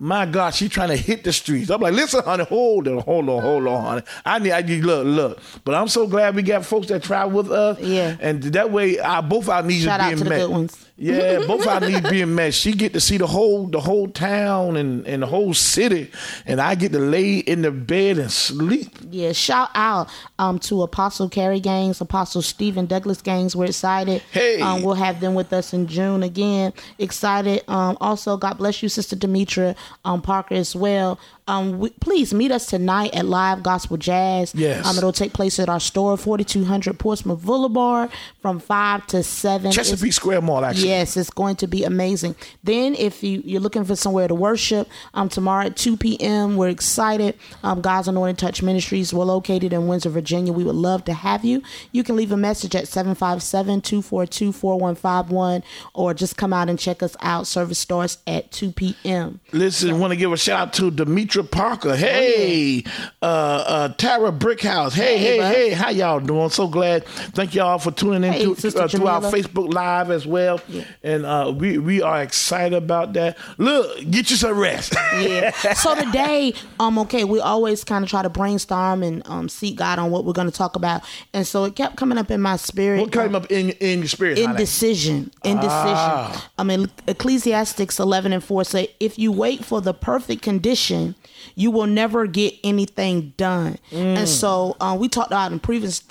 My 0.00 0.26
God, 0.26 0.54
she 0.54 0.68
trying 0.68 0.90
to 0.90 0.96
hit 0.96 1.24
the 1.24 1.32
streets. 1.32 1.70
I'm 1.70 1.80
like, 1.80 1.92
listen, 1.92 2.22
honey, 2.22 2.44
hold 2.44 2.86
on, 2.86 3.00
hold 3.00 3.28
on, 3.28 3.42
hold 3.42 3.66
on, 3.66 3.84
honey. 3.84 4.02
I 4.24 4.38
need, 4.38 4.52
I 4.52 4.62
need, 4.62 4.84
look, 4.84 5.04
look. 5.04 5.40
But 5.64 5.74
I'm 5.74 5.88
so 5.88 6.06
glad 6.06 6.36
we 6.36 6.42
got 6.42 6.64
folks 6.64 6.86
that 6.88 7.02
travel 7.02 7.32
with 7.32 7.50
us. 7.50 7.80
Yeah. 7.80 8.16
And 8.20 8.40
that 8.44 8.70
way, 8.70 9.00
our, 9.00 9.22
both 9.22 9.48
our 9.48 9.62
needs 9.62 9.84
Shout 9.84 9.98
are 9.98 10.04
out 10.04 10.08
being 10.10 10.18
to 10.18 10.24
the 10.24 10.30
good 10.30 10.50
ones. 10.50 10.87
Yeah, 11.00 11.38
both 11.46 11.62
of 11.62 11.68
our 11.68 11.80
needs 11.80 12.10
being 12.10 12.34
met. 12.34 12.54
She 12.54 12.72
get 12.72 12.92
to 12.94 13.00
see 13.00 13.18
the 13.18 13.26
whole, 13.26 13.68
the 13.68 13.78
whole 13.78 14.08
town 14.08 14.76
and, 14.76 15.06
and 15.06 15.22
the 15.22 15.26
whole 15.26 15.54
city, 15.54 16.10
and 16.44 16.60
I 16.60 16.74
get 16.74 16.90
to 16.90 16.98
lay 16.98 17.38
in 17.38 17.62
the 17.62 17.70
bed 17.70 18.18
and 18.18 18.32
sleep. 18.32 18.98
Yeah, 19.08 19.30
shout 19.30 19.70
out 19.76 20.08
um, 20.40 20.58
to 20.60 20.82
Apostle 20.82 21.28
Carrie 21.28 21.60
Gangs, 21.60 22.00
Apostle 22.00 22.42
Stephen 22.42 22.86
Douglas 22.86 23.22
Gangs. 23.22 23.54
We're 23.54 23.66
excited. 23.66 24.22
Hey. 24.32 24.60
Um, 24.60 24.82
we'll 24.82 24.94
have 24.94 25.20
them 25.20 25.34
with 25.34 25.52
us 25.52 25.72
in 25.72 25.86
June 25.86 26.24
again. 26.24 26.72
Excited. 26.98 27.62
Um, 27.68 27.96
also, 28.00 28.36
God 28.36 28.58
bless 28.58 28.82
you, 28.82 28.88
Sister 28.88 29.14
Demetra 29.14 29.76
um, 30.04 30.20
Parker, 30.20 30.56
as 30.56 30.74
well. 30.74 31.20
Um, 31.48 31.78
we, 31.78 31.90
please 31.90 32.34
meet 32.34 32.52
us 32.52 32.66
tonight 32.66 33.14
at 33.14 33.24
Live 33.24 33.62
Gospel 33.62 33.96
Jazz. 33.96 34.54
Yes. 34.54 34.86
Um, 34.86 34.98
it'll 34.98 35.12
take 35.12 35.32
place 35.32 35.58
at 35.58 35.68
our 35.70 35.80
store, 35.80 36.16
4200 36.18 36.98
Portsmouth 36.98 37.42
Boulevard, 37.42 38.10
from 38.42 38.60
5 38.60 39.06
to 39.08 39.22
7. 39.22 39.68
It's- 39.70 39.74
Chesapeake 39.74 40.12
Square 40.12 40.42
Mall, 40.42 40.62
actually. 40.64 40.88
Yes, 40.88 41.16
it's 41.16 41.30
going 41.30 41.56
to 41.56 41.66
be 41.66 41.84
amazing. 41.84 42.36
Then, 42.62 42.94
if 42.94 43.22
you, 43.22 43.42
you're 43.46 43.62
looking 43.62 43.84
for 43.84 43.96
somewhere 43.96 44.28
to 44.28 44.34
worship, 44.34 44.88
um, 45.14 45.30
tomorrow 45.30 45.66
at 45.66 45.76
2 45.76 45.96
p.m., 45.96 46.56
we're 46.56 46.68
excited. 46.68 47.34
Um, 47.64 47.80
God's 47.80 48.08
Anointed 48.08 48.36
Touch 48.38 48.62
Ministries, 48.62 49.14
we're 49.14 49.24
located 49.24 49.72
in 49.72 49.88
Windsor, 49.88 50.10
Virginia. 50.10 50.52
We 50.52 50.64
would 50.64 50.74
love 50.74 51.04
to 51.06 51.14
have 51.14 51.46
you. 51.46 51.62
You 51.92 52.04
can 52.04 52.14
leave 52.14 52.30
a 52.30 52.36
message 52.36 52.76
at 52.76 52.86
757 52.88 53.80
242 53.80 54.52
4151 54.52 55.62
or 55.94 56.12
just 56.12 56.36
come 56.36 56.52
out 56.52 56.68
and 56.68 56.78
check 56.78 57.02
us 57.02 57.16
out. 57.20 57.46
Service 57.46 57.78
starts 57.78 58.18
at 58.26 58.50
2 58.52 58.72
p.m. 58.72 59.40
Listen, 59.52 59.98
want 59.98 60.10
to 60.12 60.16
give 60.16 60.30
a 60.30 60.36
shout 60.36 60.60
out 60.60 60.72
to 60.74 60.90
Demetra 61.38 61.50
Parker. 61.50 61.96
Hey, 61.96 62.84
uh, 63.22 63.24
uh, 63.24 63.88
Tara 63.90 64.32
Brickhouse. 64.32 64.92
Hey, 64.92 65.18
hey, 65.18 65.38
bud. 65.38 65.54
hey, 65.54 65.70
how 65.70 65.90
y'all 65.90 66.20
doing? 66.20 66.50
So 66.50 66.68
glad. 66.68 67.06
Thank 67.06 67.54
y'all 67.54 67.78
for 67.78 67.90
tuning 67.90 68.24
in 68.24 68.32
Hey, 68.32 68.54
to, 68.54 68.82
uh, 68.82 68.88
to 68.88 69.06
our 69.06 69.20
Facebook 69.22 69.72
Live 69.72 70.10
as 70.10 70.26
well. 70.26 70.60
And 71.02 71.24
uh, 71.24 71.52
we 71.56 71.78
we 71.78 72.02
are 72.02 72.22
excited 72.22 72.76
about 72.76 73.12
that. 73.14 73.38
Look, 73.58 73.98
get 74.10 74.30
you 74.30 74.36
some 74.36 74.58
rest. 74.58 74.94
Yeah. 75.18 75.50
so 75.74 75.94
today, 75.94 76.54
um, 76.80 76.98
okay, 77.00 77.24
we 77.24 77.40
always 77.40 77.84
kind 77.84 78.04
of 78.04 78.10
try 78.10 78.22
to 78.22 78.28
brainstorm 78.28 79.02
and 79.02 79.26
um, 79.28 79.48
seek 79.48 79.76
God 79.76 79.98
on 79.98 80.10
what 80.10 80.24
we're 80.24 80.32
going 80.32 80.50
to 80.50 80.56
talk 80.56 80.76
about, 80.76 81.02
and 81.32 81.46
so 81.46 81.64
it 81.64 81.76
kept 81.76 81.96
coming 81.96 82.18
up 82.18 82.30
in 82.30 82.40
my 82.40 82.56
spirit. 82.56 83.00
what 83.00 83.12
came 83.12 83.34
up 83.34 83.50
in 83.50 83.70
in 83.70 84.00
your 84.00 84.08
spirit? 84.08 84.38
Indecision 84.38 85.30
indecision 85.44 85.68
Ah. 85.70 86.50
i 86.58 86.62
mean 86.62 86.90
Ecclesiastes 87.06 87.98
11 87.98 88.32
and 88.32 88.42
4 88.42 88.64
say 88.64 88.88
if 89.00 89.18
you 89.18 89.30
wait 89.32 89.64
for 89.64 89.80
the 89.80 89.94
perfect 89.94 90.42
condition 90.42 91.14
you 91.54 91.70
will 91.70 91.86
never 91.86 92.26
get 92.26 92.54
anything 92.64 93.32
done 93.36 93.78
Mm. 93.92 94.16
and 94.18 94.28
so 94.28 94.76
uh, 94.80 94.96
we 94.98 95.08
talked 95.08 95.30
about 95.30 95.52
in 95.52 95.58
previous 95.60 96.02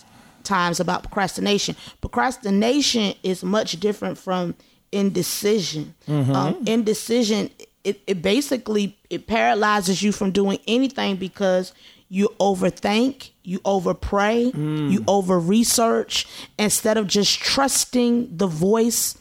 times 0.44 0.80
about 0.80 1.04
procrastination 1.04 1.76
procrastination 2.02 3.14
is 3.24 3.44
much 3.44 3.80
different 3.80 4.18
from 4.18 4.56
indecision. 4.92 5.94
Mm-hmm. 6.08 6.32
Um, 6.34 6.64
indecision 6.66 7.50
it, 7.84 8.02
it 8.08 8.22
basically 8.22 8.98
it 9.10 9.28
paralyzes 9.28 10.02
you 10.02 10.12
from 10.12 10.32
doing 10.32 10.60
anything 10.68 11.16
because 11.16 11.74
you 12.10 12.30
overthink, 12.40 13.32
you 13.44 13.60
overpray, 13.60 14.52
Mm. 14.54 14.92
you 14.92 15.04
over 15.08 15.38
research 15.40 16.26
instead 16.58 16.98
of 16.98 17.08
just 17.08 17.40
trusting 17.40 18.38
the 18.38 18.48
voice, 18.48 19.18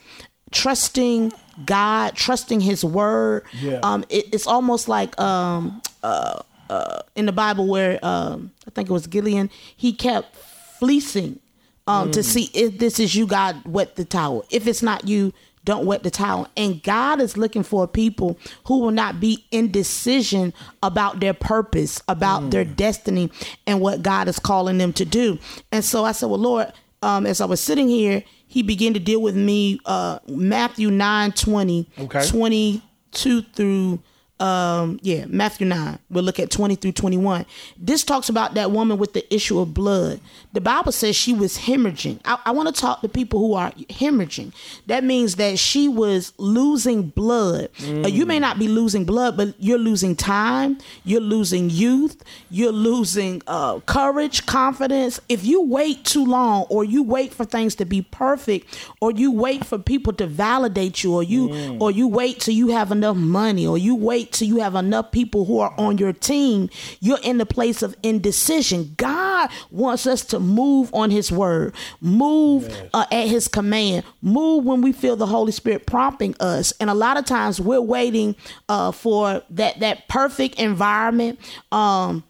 trusting 0.53 1.33
God, 1.65 2.15
trusting 2.15 2.61
His 2.61 2.85
word. 2.85 3.45
Yeah. 3.61 3.81
Um, 3.83 4.05
it, 4.09 4.27
it's 4.33 4.47
almost 4.47 4.89
like 4.89 5.19
um, 5.21 5.81
uh, 6.03 6.41
uh, 6.69 7.03
in 7.15 7.27
the 7.27 7.33
Bible 7.33 7.67
where 7.67 7.99
um, 8.05 8.53
I 8.67 8.71
think 8.71 8.89
it 8.89 8.93
was 8.93 9.07
Gideon, 9.07 9.51
he 9.77 9.93
kept 9.93 10.37
fleecing 10.37 11.41
um, 11.87 12.11
to 12.11 12.23
see 12.23 12.51
if 12.53 12.79
this 12.79 12.99
is 12.99 13.15
you, 13.15 13.27
God, 13.27 13.65
wet 13.65 13.97
the 13.97 14.05
towel. 14.05 14.45
If 14.51 14.67
it's 14.67 14.83
not 14.83 15.07
you, 15.07 15.33
don't 15.65 15.87
wet 15.87 16.03
the 16.03 16.11
towel. 16.11 16.49
And 16.57 16.83
God 16.83 17.21
is 17.21 17.37
looking 17.37 17.63
for 17.63 17.87
people 17.87 18.39
who 18.65 18.81
will 18.81 18.93
not 18.93 19.21
be 19.21 19.45
indecision 19.51 20.55
about 20.83 21.21
their 21.21 21.35
purpose, 21.35 22.01
about 22.09 22.51
their 22.51 22.65
destiny, 22.65 23.31
and 23.67 23.81
what 23.81 24.03
God 24.03 24.29
is 24.29 24.39
calling 24.39 24.79
them 24.79 24.93
to 24.95 25.05
do. 25.05 25.39
And 25.73 25.85
so 25.85 26.05
I 26.05 26.13
said, 26.13 26.27
Well, 26.31 26.39
Lord, 26.39 26.73
um, 27.03 27.27
as 27.27 27.41
I 27.41 27.47
was 27.47 27.61
sitting 27.61 27.89
here, 27.89 28.23
he 28.57 28.63
began 28.63 28.95
to 28.95 28.99
deal 28.99 29.21
with 29.21 29.37
me 29.37 29.79
uh, 29.85 30.19
Matthew 30.27 30.91
9 30.91 31.33
20, 31.33 31.91
Okay. 31.99 32.27
22 32.27 33.43
through 33.43 33.99
um 34.39 34.99
yeah 35.03 35.25
matthew 35.29 35.67
9 35.67 35.99
we'll 36.11 36.23
look 36.23 36.39
at 36.39 36.51
20 36.51 36.75
through 36.77 36.93
21 36.93 37.47
this 37.79 38.05
talks 38.05 38.29
about 38.29 38.55
that 38.55 38.71
woman 38.71 38.99
with 38.99 39.13
the 39.13 39.35
issue 39.35 39.59
of 39.59 39.73
blood. 39.75 40.21
The 40.53 40.61
bible 40.61 40.93
says 40.93 41.17
she 41.17 41.33
was 41.33 41.57
hemorrhaging. 41.59 42.21
I, 42.25 42.39
I 42.47 42.51
want 42.51 42.75
to 42.75 42.79
talk 42.81 43.01
to 43.03 43.09
people 43.09 43.39
who 43.41 43.55
are 43.55 43.71
hemorrhaging. 43.73 44.53
That 44.87 45.05
means 45.05 45.37
that 45.37 45.59
she 45.59 45.89
was 45.89 46.33
losing 46.39 47.03
blood. 47.05 47.69
Uh, 47.81 48.09
you 48.09 48.27
may 48.27 48.39
not 48.39 48.59
be 48.59 48.69
losing 48.69 49.05
blood 49.05 49.37
but 49.37 49.55
you're 49.59 49.79
losing 49.79 50.15
time 50.17 50.79
you're 51.05 51.21
losing 51.21 51.71
youth 51.71 52.23
you're 52.51 52.73
losing 52.73 53.43
uh 53.47 53.81
courage 53.81 54.45
confidence. 54.47 55.21
If 55.29 55.45
you 55.45 55.63
wait 55.63 56.05
too 56.05 56.25
long 56.25 56.67
or 56.69 56.85
you 56.85 57.03
wait 57.03 57.33
for 57.33 57.45
things 57.45 57.75
to 57.77 57.85
be 57.85 58.03
perfect 58.03 58.67
or 59.01 59.11
you 59.13 59.33
wait 59.33 59.65
for 59.65 59.79
people 59.79 60.13
to 60.15 60.27
validate 60.27 61.03
you 61.03 61.15
or 61.15 61.23
you 61.23 61.79
or 61.81 61.91
you 61.91 62.07
wait 62.09 62.41
till 62.41 62.55
you 62.55 62.69
have 62.69 62.93
enough 62.93 63.17
money 63.17 63.67
or 63.67 63.79
you 63.79 63.95
wait 63.95 64.26
till 64.33 64.49
you 64.49 64.59
have 64.59 64.75
enough 64.75 65.11
people 65.13 65.45
who 65.45 65.59
are 65.61 65.75
on 65.79 65.99
your 65.99 66.13
team. 66.13 66.71
You're 67.01 67.21
in 67.23 67.39
the 67.39 67.47
place 67.47 67.83
of 67.83 67.97
indecision. 68.03 68.95
God 68.97 69.51
wants 69.71 70.07
us 70.07 70.25
to 70.27 70.41
move 70.41 70.93
on 70.95 71.11
his 71.11 71.31
word 71.33 71.75
move 72.01 72.69
uh, 72.95 73.07
at 73.11 73.29
his 73.29 73.49
command 73.49 74.05
move 74.23 74.65
when 74.65 74.81
we 74.81 74.93
feel 74.93 75.17
the 75.17 75.27
holy 75.27 75.53
spirit 75.53 75.87
prompting 75.87 76.35
us. 76.41 76.73
And 76.81 76.91
a 76.91 76.95
lot 76.95 77.17
of 77.17 77.25
times 77.25 77.61
we're 77.61 77.81
waiting 77.81 78.35
uh, 78.69 78.93
for 78.93 79.43
that 79.51 79.81
that 79.81 80.09
perfect 80.09 80.59
environment 80.59 81.39
um 81.73 82.25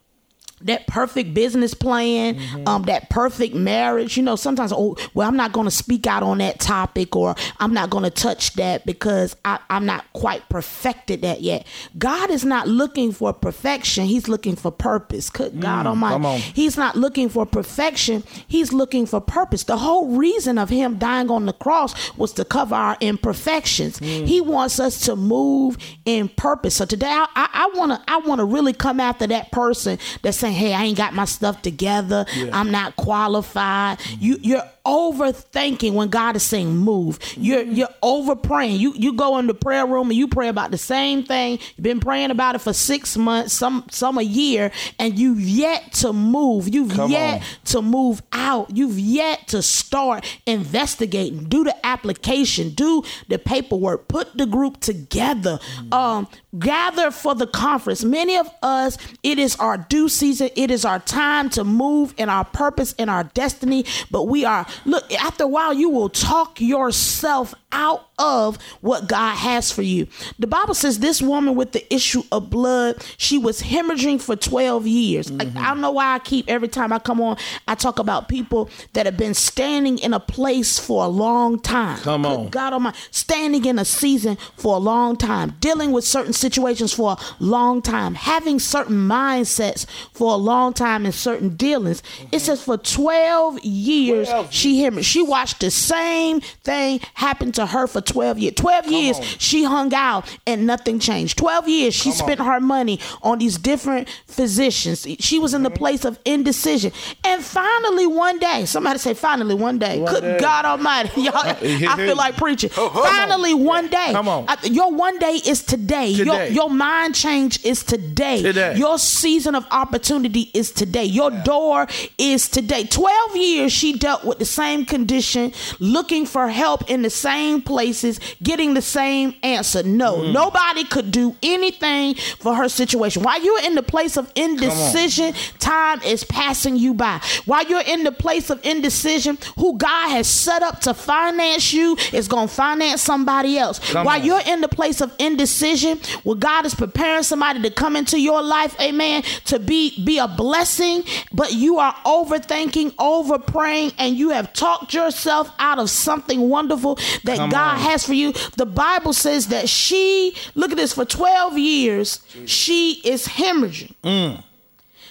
that 0.67 0.87
perfect 0.87 1.35
business 1.35 1.75
plan, 1.75 2.37
mm-hmm. 2.37 2.69
um, 2.69 2.83
that 2.85 3.11
perfect 3.11 3.55
marriage. 3.55 4.17
You 4.17 4.23
know, 4.23 4.37
sometimes, 4.37 4.73
oh, 4.73 4.97
well, 5.15 5.29
I'm 5.29 5.37
not 5.37 5.53
going 5.53 5.67
to 5.67 5.71
speak 5.71 6.07
out 6.07 6.23
on 6.23 6.39
that 6.39 6.61
topic 6.61 7.17
or 7.17 7.35
I'm 7.59 7.73
not 7.73 7.91
going 7.91 8.05
to 8.05 8.11
touch 8.11 8.55
that 8.55 8.87
because 8.87 9.37
I, 9.45 9.59
I'm 9.71 9.87
not 9.87 10.05
quite 10.13 10.49
perfected 10.49 11.23
that 11.23 11.41
yet. 11.41 11.67
God 11.99 12.31
is 12.31 12.45
not 12.45 12.69
looking 12.69 13.13
for 13.13 13.33
perfection. 13.33 14.07
He's 14.07 14.29
looking 14.29 14.57
for 14.57 14.71
purpose. 14.71 15.31
Good 15.31 15.53
mm, 15.53 15.61
God 15.61 15.87
Almighty. 15.87 16.41
He's 16.41 16.77
not 16.77 16.97
looking 16.97 17.29
for 17.29 17.47
perfection. 17.47 18.23
He's 18.47 18.73
looking 18.73 19.07
for 19.07 19.21
purpose. 19.21 19.65
The 19.65 19.79
whole 19.79 20.17
reason 20.17 20.59
of 20.59 20.69
him 20.69 20.99
dying 20.99 21.31
on 21.31 21.47
the 21.47 21.53
cross 21.53 22.17
was 22.17 22.33
to 22.35 22.45
cover 22.45 22.75
our 22.75 22.97
imperfections. 23.01 24.01
Mm. 24.01 24.27
He 24.27 24.41
wants 24.41 24.81
us 24.81 25.01
to 25.03 25.17
move 25.17 25.79
in 26.05 26.29
purpose. 26.29 26.77
So 26.77 26.85
today, 26.85 27.11
I, 27.11 27.27
I, 27.35 27.49
I 27.53 27.79
wanna, 27.79 28.03
I 28.09 28.19
wanna 28.19 28.45
really 28.45 28.73
come 28.73 29.01
after 29.01 29.27
that 29.27 29.53
person 29.53 29.99
that's 30.23 30.39
saying, 30.39 30.55
"Hey, 30.57 30.75
I 30.75 30.85
ain't 30.85 30.97
got 30.97 31.15
my 31.15 31.25
stuff 31.27 31.63
together. 31.63 32.27
I'm 32.53 32.71
not 32.71 32.97
qualified." 32.97 34.01
You, 34.19 34.39
you're 34.43 34.63
overthinking 34.85 35.93
when 35.93 36.09
God 36.09 36.37
is 36.37 36.43
saying 36.43 36.77
move. 36.77 37.19
You're 37.37 37.63
you're 37.63 37.89
over 38.03 38.35
praying. 38.37 38.81
You 38.81 38.93
you 38.95 39.13
go 39.15 39.39
in 39.39 39.47
the 39.47 39.55
prayer 39.55 39.87
room 39.87 40.11
and 40.11 40.17
you 40.17 40.29
pray 40.29 40.49
about 40.49 40.71
the 40.71 40.79
same 40.79 41.25
thing. 41.25 41.59
You've 41.77 41.83
been 41.83 42.01
praying 42.01 42.31
about 42.31 42.55
it 42.55 42.61
for 42.61 42.73
six 42.73 43.17
months, 43.17 43.53
some 43.53 43.85
some 43.91 44.19
a 44.19 44.23
year, 44.23 44.71
and 44.99 45.19
you've 45.19 45.41
yet 45.41 45.93
to 45.95 46.13
move. 46.13 46.73
You've 46.73 46.93
Come 46.93 47.11
yet 47.11 47.41
on. 47.41 47.47
to 47.67 47.83
move 47.83 48.23
out. 48.33 48.77
You've 48.77 48.99
yet 48.99 49.49
to 49.49 49.63
start 49.63 50.25
investigating, 50.47 51.45
do 51.45 51.65
the 51.65 51.75
application, 51.87 52.71
do 52.71 53.03
the 53.29 53.39
paperwork, 53.39 54.09
put 54.09 54.37
the 54.37 54.47
group 54.47 54.81
together, 54.81 55.59
um, 55.93 56.29
gather 56.59 57.11
for 57.11 57.35
the 57.35 57.47
conference. 57.47 58.05
Many 58.05 58.37
of 58.37 58.49
us, 58.63 58.99
it 59.23 59.39
is 59.39 59.57
our 59.57 59.79
due 59.79 60.09
season. 60.09 60.46
It 60.55 60.71
is 60.71 60.85
our 60.85 61.01
time 61.01 61.51
to 61.51 61.65
move 61.65 62.15
in 62.17 62.29
our 62.29 62.45
purpose, 62.45 62.93
in 62.95 63.09
our 63.09 63.25
destiny. 63.25 63.85
But 64.11 64.25
we 64.25 64.45
are, 64.45 64.67
look, 64.85 65.13
after 65.13 65.45
a 65.45 65.49
while, 65.49 65.73
you 65.73 65.91
will 65.91 66.09
talk 66.09 66.61
yourself 66.61 67.55
out 67.73 68.06
of 68.19 68.57
what 68.81 69.09
God 69.09 69.35
has 69.37 69.71
for 69.71 69.83
you. 69.83 70.07
The 70.39 70.47
Bible 70.47 70.75
says 70.75 70.99
this 70.99 71.21
woman 71.21 71.55
with 71.55 71.73
the 71.73 71.95
issue 71.95 72.23
of 72.33 72.51
blood, 72.51 73.05
she 73.17 73.39
was 73.39 73.63
hemorrhaging 73.63 74.21
for 74.21 74.37
12 74.37 74.87
years. 74.87 75.31
Like, 75.31 75.55
I 75.57 75.69
don't 75.69 75.81
know 75.81 75.91
why 75.91 76.15
I 76.15 76.19
keep 76.19 76.49
every 76.49 76.69
time 76.69 76.93
I 76.93 76.99
come 76.99 77.21
on, 77.21 77.37
I 77.69 77.75
talk 77.75 77.99
about 77.99 78.29
people 78.29 78.71
that 78.95 79.07
have 79.07 79.17
been 79.17 79.35
standing 79.35 79.99
in 79.99 80.15
a 80.15 80.21
place 80.21 80.79
for 80.79 81.05
a 81.05 81.09
long 81.09 81.59
time. 81.61 81.99
Come 81.99 82.23
Good 82.23 82.29
on. 82.29 82.49
God 82.49 82.73
Almighty, 82.73 82.99
standing 83.11 83.65
in 83.65 83.79
a 83.79 83.85
season 83.85 84.37
for 84.57 84.77
a 84.77 84.79
long 84.79 85.17
time, 85.17 85.55
dealing 85.61 85.93
with 85.93 86.05
certain 86.05 86.33
situations 86.33 86.93
for 86.93 87.13
a 87.13 87.19
long 87.39 87.83
time, 87.83 88.15
having 88.15 88.59
certain 88.59 88.97
mindsets 89.09 89.87
for 90.13 90.33
a 90.33 90.37
long 90.37 90.73
time 90.73 91.05
in 91.05 91.13
certain 91.13 91.57
dealings. 91.57 92.03
It 92.33 92.41
says 92.41 92.63
for 92.63 92.79
12 92.79 93.61
years 93.61 94.29
12 94.29 94.53
she 94.53 94.83
hemorrhaged. 94.83 95.05
She 95.05 95.23
watched 95.23 95.61
the 95.61 95.71
same 95.71 96.41
thing 96.41 97.01
happen 97.15 97.53
to 97.53 97.67
her 97.67 97.87
for 97.87 98.01
12 98.07 98.39
years. 98.39 98.55
12 98.55 98.87
years 98.87 99.17
on. 99.19 99.23
she 99.39 99.65
hung 99.65 99.95
out 99.95 100.37
and 100.47 100.67
nothing 100.67 100.99
changed. 100.99 101.39
12 101.39 101.69
years 101.69 101.95
she 101.95 102.11
spent 102.13 102.41
her 102.41 102.61
money 102.61 103.01
on 103.23 103.39
these 103.39 103.59
different 103.59 104.09
physicians. 104.27 105.07
She 105.21 105.39
was 105.39 105.55
in 105.55 105.63
the 105.63 105.71
mm-hmm. 105.71 105.79
place 105.79 106.05
of 106.05 106.19
indecision. 106.25 106.93
And 107.25 107.43
finally 107.43 108.07
one 108.07 108.39
day, 108.39 108.65
somebody 108.65 108.99
say 108.99 109.15
finally 109.15 109.55
one 109.55 109.79
day. 109.79 110.01
One 110.01 110.13
Good 110.13 110.21
day. 110.23 110.39
God 110.39 110.65
Almighty. 110.65 111.21
Y'all, 111.27 111.35
I 111.45 111.97
feel 111.97 112.17
like 112.17 112.37
preaching. 112.37 112.71
Oh, 112.77 112.91
finally 112.91 113.55
one 113.55 113.89
day. 113.89 114.09
Come 114.13 114.29
on. 114.29 114.45
I- 114.49 114.57
your 114.77 114.93
one 114.93 115.19
day 115.19 115.41
is 115.47 115.63
today. 115.63 116.09
Your, 116.09 116.27
Today. 116.27 116.51
your 116.51 116.71
mind 116.71 117.15
change 117.15 117.65
is 117.65 117.83
today. 117.83 118.43
Today. 118.43 118.77
Your 118.77 118.99
season 118.99 119.55
of 119.55 119.67
opportunity 119.71 120.51
is 120.55 120.73
today. 120.73 121.05
Your 121.05 121.31
door 121.31 121.87
is 122.19 122.49
today. 122.49 122.85
12 122.85 123.37
years 123.37 123.73
she 123.73 123.99
dealt 123.99 124.25
with 124.25 124.39
the 124.39 124.45
same 124.45 124.85
condition, 124.85 125.53
looking 125.79 126.27
for 126.27 126.49
help 126.49 126.91
in 126.91 127.03
the 127.03 127.11
same 127.11 127.63
places, 127.97 128.21
getting 128.43 128.75
the 128.75 128.83
same 128.83 129.35
answer. 129.43 129.83
No, 129.83 130.17
Mm. 130.17 130.33
nobody 130.33 130.85
could 130.85 131.11
do 131.11 131.35
anything 131.43 132.15
for 132.39 132.55
her 132.55 132.69
situation. 132.69 133.23
While 133.23 133.41
you're 133.43 133.63
in 133.65 133.75
the 133.75 133.83
place 133.83 134.17
of 134.19 134.31
indecision, 134.35 135.35
time 135.59 136.03
is 136.03 136.25
passing 136.25 136.77
you 136.77 136.93
by. 136.95 137.21
While 137.47 137.65
you're 137.65 137.81
in 137.87 138.05
the 138.05 138.13
place 138.13 138.51
of 138.51 138.61
indecision, 138.65 139.39
who 139.57 139.77
God 139.79 140.11
has 140.11 140.27
set 140.29 140.63
up 140.63 140.81
to 140.83 140.93
finance 140.95 141.73
you 141.73 141.97
is 142.13 142.29
going 142.29 142.49
to 142.49 142.55
finance 142.55 143.01
somebody 143.03 143.59
else. 143.59 143.79
Come 143.79 144.05
While 144.05 144.21
on. 144.21 144.27
you're 144.27 144.43
in 144.47 144.61
the 144.61 144.69
place 144.69 145.01
of 145.01 145.13
indecision, 145.19 145.99
where 146.25 146.37
God 146.37 146.67
is 146.67 146.75
preparing 146.75 147.23
somebody 147.23 147.63
to 147.63 147.71
come 147.71 147.97
into 147.97 148.19
your 148.21 148.43
life, 148.43 148.79
amen, 148.81 149.23
to 149.47 149.59
be 149.59 149.87
be 150.05 150.19
a 150.19 150.29
blessing, 150.29 151.03
but 151.33 151.53
you 151.55 151.79
are 151.79 151.95
overthinking, 152.05 152.93
over 152.99 153.39
praying, 153.39 153.93
and 153.99 154.17
you 154.17 154.31
have 154.31 154.53
talked 154.53 154.93
yourself 154.93 155.51
out 155.59 155.79
of 155.79 155.89
something 155.89 156.49
wonderful 156.49 156.97
that 157.25 157.37
Come 157.39 157.51
God 157.51 157.75
on. 157.75 157.81
Has 157.87 158.05
for 158.05 158.15
you. 158.15 158.33
The 158.57 158.67
Bible 158.67 159.13
says 159.13 159.49
that 159.49 159.69
she, 159.69 160.35
look 160.55 160.71
at 160.71 160.77
this, 160.77 160.93
for 160.93 161.05
12 161.05 161.59
years, 161.59 162.21
she 162.47 163.01
is 163.05 163.27
hemorrhaging. 163.27 163.95
Mm. 164.03 164.45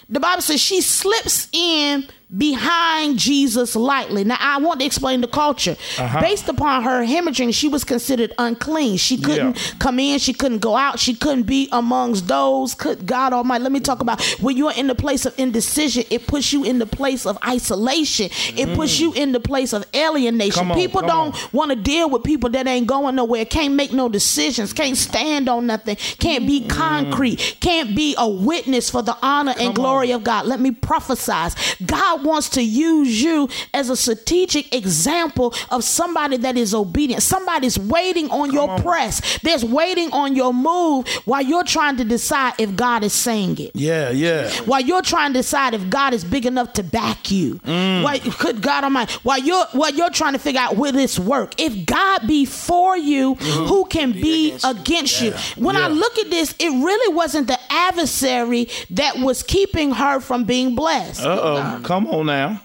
The 0.10 0.20
Bible 0.20 0.42
says 0.42 0.62
she 0.62 0.82
slips 0.82 1.48
in 1.52 2.08
behind 2.36 3.18
Jesus 3.18 3.76
lightly. 3.76 4.24
Now, 4.24 4.38
I 4.40 4.58
want 4.58 4.80
to 4.80 4.86
explain 4.86 5.22
the 5.22 5.28
culture. 5.28 5.76
Uh-huh. 5.98 6.22
Based 6.22 6.48
upon 6.50 6.84
her 6.84 7.06
hemorrhaging, 7.06 7.54
she 7.54 7.68
was 7.68 7.84
considered 7.84 8.34
unclean. 8.38 8.98
She 8.98 9.18
couldn't 9.18 9.56
Yeah. 9.56 9.74
come 9.80 10.00
in, 10.00 10.20
she 10.20 10.34
couldn't 10.34 10.60
go 10.60 10.76
out, 10.76 11.00
she 11.00 11.14
couldn't 11.14 11.44
be 11.44 11.70
amongst 11.72 12.28
those. 12.28 12.74
Could 12.74 13.06
God 13.06 13.34
Almighty, 13.34 13.64
let 13.64 13.72
me 13.72 13.80
talk 13.80 14.02
about 14.02 14.22
when 14.42 14.58
you're 14.58 14.74
in 14.74 14.88
the 14.88 14.96
place 14.96 15.26
of 15.26 15.38
indecision, 15.38 16.04
it 16.10 16.28
puts 16.28 16.52
you 16.52 16.64
in 16.64 16.80
the 16.80 16.86
place 16.86 17.26
of 17.26 17.38
isolation, 17.46 18.30
it 18.56 18.76
puts 18.76 19.00
you 19.00 19.14
in 19.14 19.32
the 19.32 19.40
place 19.40 19.74
of 19.74 19.86
alienation. 19.96 20.72
On, 20.72 20.78
people 20.78 21.02
don't 21.02 21.36
want 21.54 21.70
to 21.70 21.76
deal 21.76 22.10
with 22.10 22.24
people 22.24 22.50
that 22.52 22.68
ain't 22.68 22.88
going 22.88 23.16
nowhere, 23.16 23.46
can't 23.46 23.76
make 23.76 23.94
no 23.94 24.10
decisions, 24.10 24.74
can't 24.74 24.98
stand 24.98 25.48
on 25.48 25.68
nothing, 25.68 25.96
can't 26.20 26.48
be 26.48 26.62
concrete, 26.68 27.58
can't 27.60 27.96
be 27.96 28.16
a 28.18 28.28
witness 28.28 28.90
for 28.90 29.02
the 29.02 29.16
honor 29.22 29.54
and 29.60 29.76
glory 29.76 30.12
of 30.12 30.24
God. 30.24 30.46
Let 30.46 30.60
me 30.60 30.72
prophesize. 30.72 31.56
God 31.86 32.15
God 32.16 32.26
wants 32.26 32.50
to 32.50 32.62
use 32.62 33.22
you 33.22 33.50
as 33.74 33.90
a 33.90 33.96
strategic 33.96 34.74
example 34.74 35.54
of 35.72 35.84
somebody 35.84 36.38
that 36.38 36.58
is 36.58 36.74
obedient. 36.74 37.24
Somebody's 37.24 37.78
waiting 37.78 38.30
on 38.32 38.52
your 38.52 38.70
on. 38.70 38.82
press. 38.82 39.40
There's 39.40 39.64
waiting 39.66 40.12
on 40.12 40.36
your 40.36 40.54
move 40.54 41.08
while 41.26 41.42
you're 41.42 41.64
trying 41.64 41.98
to 41.98 42.06
decide 42.06 42.54
if 42.58 42.76
God 42.76 43.04
is 43.04 43.14
saying 43.14 43.60
it. 43.60 43.72
Yeah, 43.74 44.12
yeah. 44.12 44.50
While 44.66 44.82
you're 44.82 45.02
trying 45.02 45.34
to 45.34 45.40
decide 45.40 45.74
if 45.74 45.90
God 45.90 46.14
is 46.14 46.24
big 46.24 46.46
enough 46.46 46.74
to 46.74 46.84
back 46.84 47.32
you. 47.32 47.60
While, 47.66 48.20
good 48.40 48.62
God 48.62 48.84
Almighty. 48.84 49.14
While 49.24 49.40
you're 49.40 49.66
while 49.74 49.94
you're 49.94 50.10
trying 50.10 50.34
to 50.34 50.40
figure 50.40 50.62
out 50.62 50.78
will 50.78 50.92
this 50.92 51.20
work. 51.20 51.54
If 51.60 51.86
God 51.86 52.28
be 52.28 52.46
for 52.46 52.98
you, 52.98 53.36
who 53.36 53.86
can 53.86 54.12
be 54.12 54.58
against, 54.64 55.22
you? 55.22 55.32
When 55.58 55.76
I 55.76 55.88
look 55.88 56.18
at 56.18 56.30
this, 56.30 56.56
it 56.60 56.70
really 56.70 57.16
wasn't 57.16 57.48
the 57.48 57.60
adversary 57.70 58.70
that 58.92 59.18
was 59.18 59.44
keeping 59.44 59.92
her 59.92 60.20
from 60.20 60.46
being 60.46 60.76
blessed. 60.76 61.24
Uh 61.26 61.40
oh. 61.42 61.82
Come 61.84 62.05
on 62.08 62.26
now. 62.26 62.62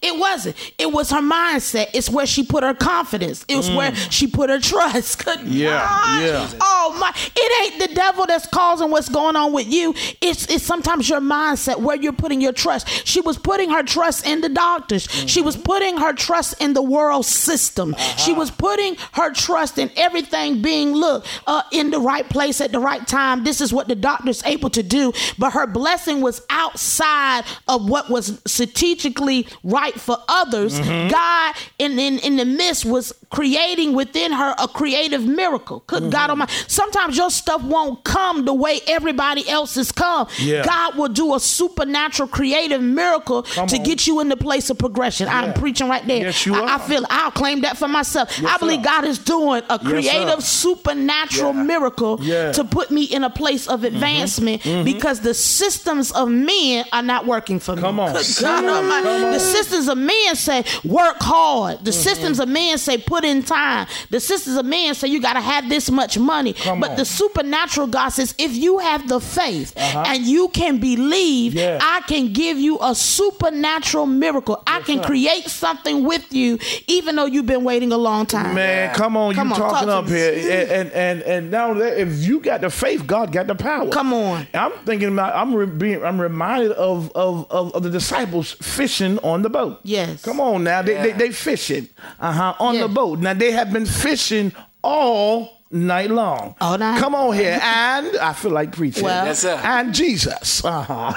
It 0.00 0.18
wasn't. 0.18 0.56
It 0.78 0.92
was 0.92 1.10
her 1.10 1.20
mindset. 1.20 1.88
It's 1.92 2.08
where 2.08 2.26
she 2.26 2.44
put 2.44 2.62
her 2.62 2.74
confidence. 2.74 3.44
It 3.48 3.56
was 3.56 3.68
where 3.70 3.90
mm. 3.90 4.12
she 4.12 4.28
put 4.28 4.48
her 4.48 4.60
trust. 4.60 5.24
Good 5.24 5.42
Yeah, 5.42 5.80
God. 5.80 6.22
yeah. 6.22 6.58
Oh 6.60 6.96
my! 7.00 7.12
It 7.34 7.72
ain't 7.72 7.88
the 7.88 7.94
devil 7.94 8.24
that's 8.26 8.46
causing 8.46 8.90
what's 8.90 9.08
going 9.08 9.34
on 9.34 9.52
with 9.52 9.66
you. 9.66 9.94
It's 10.20 10.46
it's 10.48 10.62
sometimes 10.64 11.08
your 11.08 11.20
mindset 11.20 11.80
where 11.80 11.96
you're 11.96 12.12
putting 12.12 12.40
your 12.40 12.52
trust. 12.52 12.88
She 13.06 13.20
was 13.20 13.36
putting 13.38 13.70
her 13.70 13.82
trust 13.82 14.26
in 14.26 14.40
the 14.40 14.48
doctors. 14.48 15.08
She 15.26 15.40
was 15.42 15.56
mm-hmm. 15.56 15.64
putting 15.64 15.96
her 15.96 16.12
trust 16.12 16.62
in 16.62 16.74
the 16.74 16.82
world 16.82 17.26
system. 17.26 17.94
She 18.16 18.32
uh-huh. 18.32 18.38
was 18.38 18.50
putting 18.52 18.96
her 19.12 19.32
trust 19.32 19.78
in 19.78 19.90
everything 19.96 20.62
being 20.62 20.92
look 20.92 21.26
uh, 21.46 21.62
in 21.72 21.90
the 21.90 21.98
right 21.98 22.28
place 22.28 22.60
at 22.60 22.70
the 22.70 22.78
right 22.78 23.06
time. 23.06 23.42
This 23.42 23.60
is 23.60 23.72
what 23.72 23.88
the 23.88 23.96
doctor's 23.96 24.44
able 24.44 24.70
to 24.70 24.82
do. 24.82 25.12
But 25.38 25.52
her 25.54 25.66
blessing 25.66 26.20
was 26.20 26.42
outside 26.50 27.44
of 27.66 27.88
what 27.88 28.08
was 28.08 28.40
strategically 28.46 29.48
right 29.62 29.87
for 29.94 30.18
others. 30.28 30.78
Mm-hmm. 30.78 31.10
God, 31.10 31.54
in, 31.78 31.98
in 31.98 32.18
in 32.18 32.36
the 32.36 32.44
midst, 32.44 32.84
was 32.84 33.12
creating 33.30 33.92
within 33.92 34.32
her 34.32 34.54
a 34.58 34.68
creative 34.68 35.24
miracle. 35.24 35.82
Good 35.86 36.10
God 36.10 36.30
mm-hmm. 36.30 36.30
Almighty! 36.30 36.52
Sometimes 36.66 37.16
your 37.16 37.30
stuff 37.30 37.62
won't 37.62 38.04
come 38.04 38.44
the 38.44 38.54
way 38.54 38.80
everybody 38.86 39.48
else's 39.48 39.92
come. 39.92 40.28
Yeah. 40.38 40.64
God 40.64 40.96
will 40.96 41.08
do 41.08 41.34
a 41.34 41.40
supernatural 41.40 42.28
creative 42.28 42.82
miracle 42.82 43.42
to 43.42 43.60
on. 43.60 43.82
get 43.82 44.06
you 44.06 44.20
in 44.20 44.28
the 44.28 44.36
place 44.36 44.70
of 44.70 44.78
progression. 44.78 45.28
I'm 45.28 45.52
preaching 45.54 45.88
right 45.88 46.06
there. 46.06 46.22
Yes, 46.22 46.46
you 46.46 46.54
I, 46.54 46.60
I 46.60 46.72
are. 46.74 46.78
feel 46.80 47.04
I'll 47.10 47.30
claim 47.30 47.62
that 47.62 47.76
for 47.76 47.88
myself. 47.88 48.30
I 48.44 48.56
believe 48.58 48.80
sir. 48.80 48.84
God 48.84 49.04
is 49.04 49.18
doing 49.18 49.62
a 49.68 49.78
creative 49.78 50.42
supernatural 50.42 51.52
miracle 51.52 52.18
Yeah. 52.22 52.52
to 52.52 52.64
put 52.64 52.90
me 52.90 53.04
in 53.04 53.24
a 53.24 53.30
place 53.30 53.66
of 53.66 53.80
mm-hmm. 53.80 53.94
advancement 53.94 54.62
mm-hmm. 54.62 54.84
because 54.84 55.20
the 55.20 55.34
systems 55.34 56.12
of 56.12 56.28
men 56.28 56.84
are 56.92 57.02
not 57.02 57.26
working 57.26 57.60
for 57.60 57.76
me. 57.76 57.82
Come 57.82 58.00
on. 58.00 58.12
Good 58.12 58.26
God 58.40 58.64
Almighty. 58.64 59.32
The 59.32 59.40
systems 59.40 59.88
of 59.88 59.98
men 59.98 60.34
say 60.34 60.64
work 60.84 61.16
hard. 61.20 61.76
Mm-hmm. 61.76 61.84
The 61.84 61.92
systems 61.92 62.40
of 62.40 62.48
men 62.48 62.78
say 62.78 62.98
put 62.98 63.17
in 63.24 63.42
time. 63.42 63.86
The 64.10 64.20
sisters 64.20 64.56
of 64.56 64.66
man 64.66 64.94
say 64.94 65.08
you 65.08 65.20
got 65.20 65.34
to 65.34 65.40
have 65.40 65.68
this 65.68 65.90
much 65.90 66.18
money. 66.18 66.52
Come 66.52 66.80
but 66.80 66.90
on. 66.92 66.96
the 66.96 67.04
supernatural 67.04 67.86
God 67.88 68.10
says 68.10 68.34
if 68.38 68.54
you 68.54 68.78
have 68.78 69.08
the 69.08 69.20
faith 69.20 69.72
and 69.76 70.24
you 70.24 70.48
can 70.48 70.78
believe, 70.78 71.56
Uh-huh. 71.56 71.64
Yeah. 71.68 71.78
I 71.80 72.00
can 72.02 72.32
give 72.32 72.58
you 72.58 72.78
a 72.80 72.94
supernatural 72.94 74.06
miracle. 74.06 74.62
I 74.66 74.80
can 74.80 75.02
create 75.02 75.48
something 75.48 76.04
with 76.04 76.32
you 76.32 76.58
even 76.86 77.16
though 77.16 77.26
you've 77.26 77.46
been 77.46 77.64
waiting 77.64 77.92
a 77.92 77.96
long 77.98 78.26
time. 78.26 78.54
Man, 78.54 78.94
come 78.94 79.16
on, 79.16 79.34
Come 79.34 79.48
you 79.48 79.54
on, 79.54 79.60
talking 79.60 79.88
talk 79.88 80.04
up 80.04 80.08
here, 80.08 80.32
and 80.32 80.70
and 80.70 80.92
and, 80.92 81.22
and 81.22 81.50
now 81.50 81.74
that 81.74 82.00
if 82.00 82.26
you 82.26 82.40
got 82.40 82.60
the 82.60 82.70
faith, 82.70 83.06
God 83.06 83.32
got 83.32 83.46
the 83.46 83.54
power. 83.54 83.88
Come 83.90 84.12
on. 84.12 84.46
I'm 84.54 84.72
thinking 84.84 85.08
about. 85.12 85.34
I'm 85.34 85.54
re- 85.54 85.66
being. 85.66 86.04
I'm 86.04 86.20
reminded 86.20 86.72
of 86.72 87.10
of, 87.14 87.50
of 87.50 87.74
of 87.74 87.82
the 87.82 87.90
disciples 87.90 88.52
fishing 88.60 89.18
on 89.20 89.42
the 89.42 89.50
boat. 89.50 89.80
Yes. 89.82 90.22
Come 90.24 90.40
on 90.40 90.64
now, 90.64 90.82
they 90.82 90.94
they, 90.94 91.08
Yeah. 91.10 91.16
they 91.16 91.30
fishing. 91.30 91.88
Uh 92.20 92.32
huh. 92.32 92.54
On 92.60 92.74
Yeah. 92.74 92.82
the 92.82 92.88
boat. 92.88 93.07
Now 93.16 93.34
they 93.34 93.52
have 93.52 93.72
been 93.72 93.86
fishing 93.86 94.52
all 94.82 95.57
night 95.70 96.10
long. 96.10 96.54
All 96.60 96.78
night. 96.78 96.98
Come 96.98 97.14
on 97.14 97.34
here, 97.34 97.58
and 97.62 98.16
I 98.18 98.32
feel 98.32 98.50
like 98.52 98.72
preaching. 98.72 99.04
Well- 99.04 99.26
Yes, 99.26 99.40
sir. 99.40 99.60
And 99.62 99.92
Jesus, 99.94 100.64
uh-huh. 100.64 101.12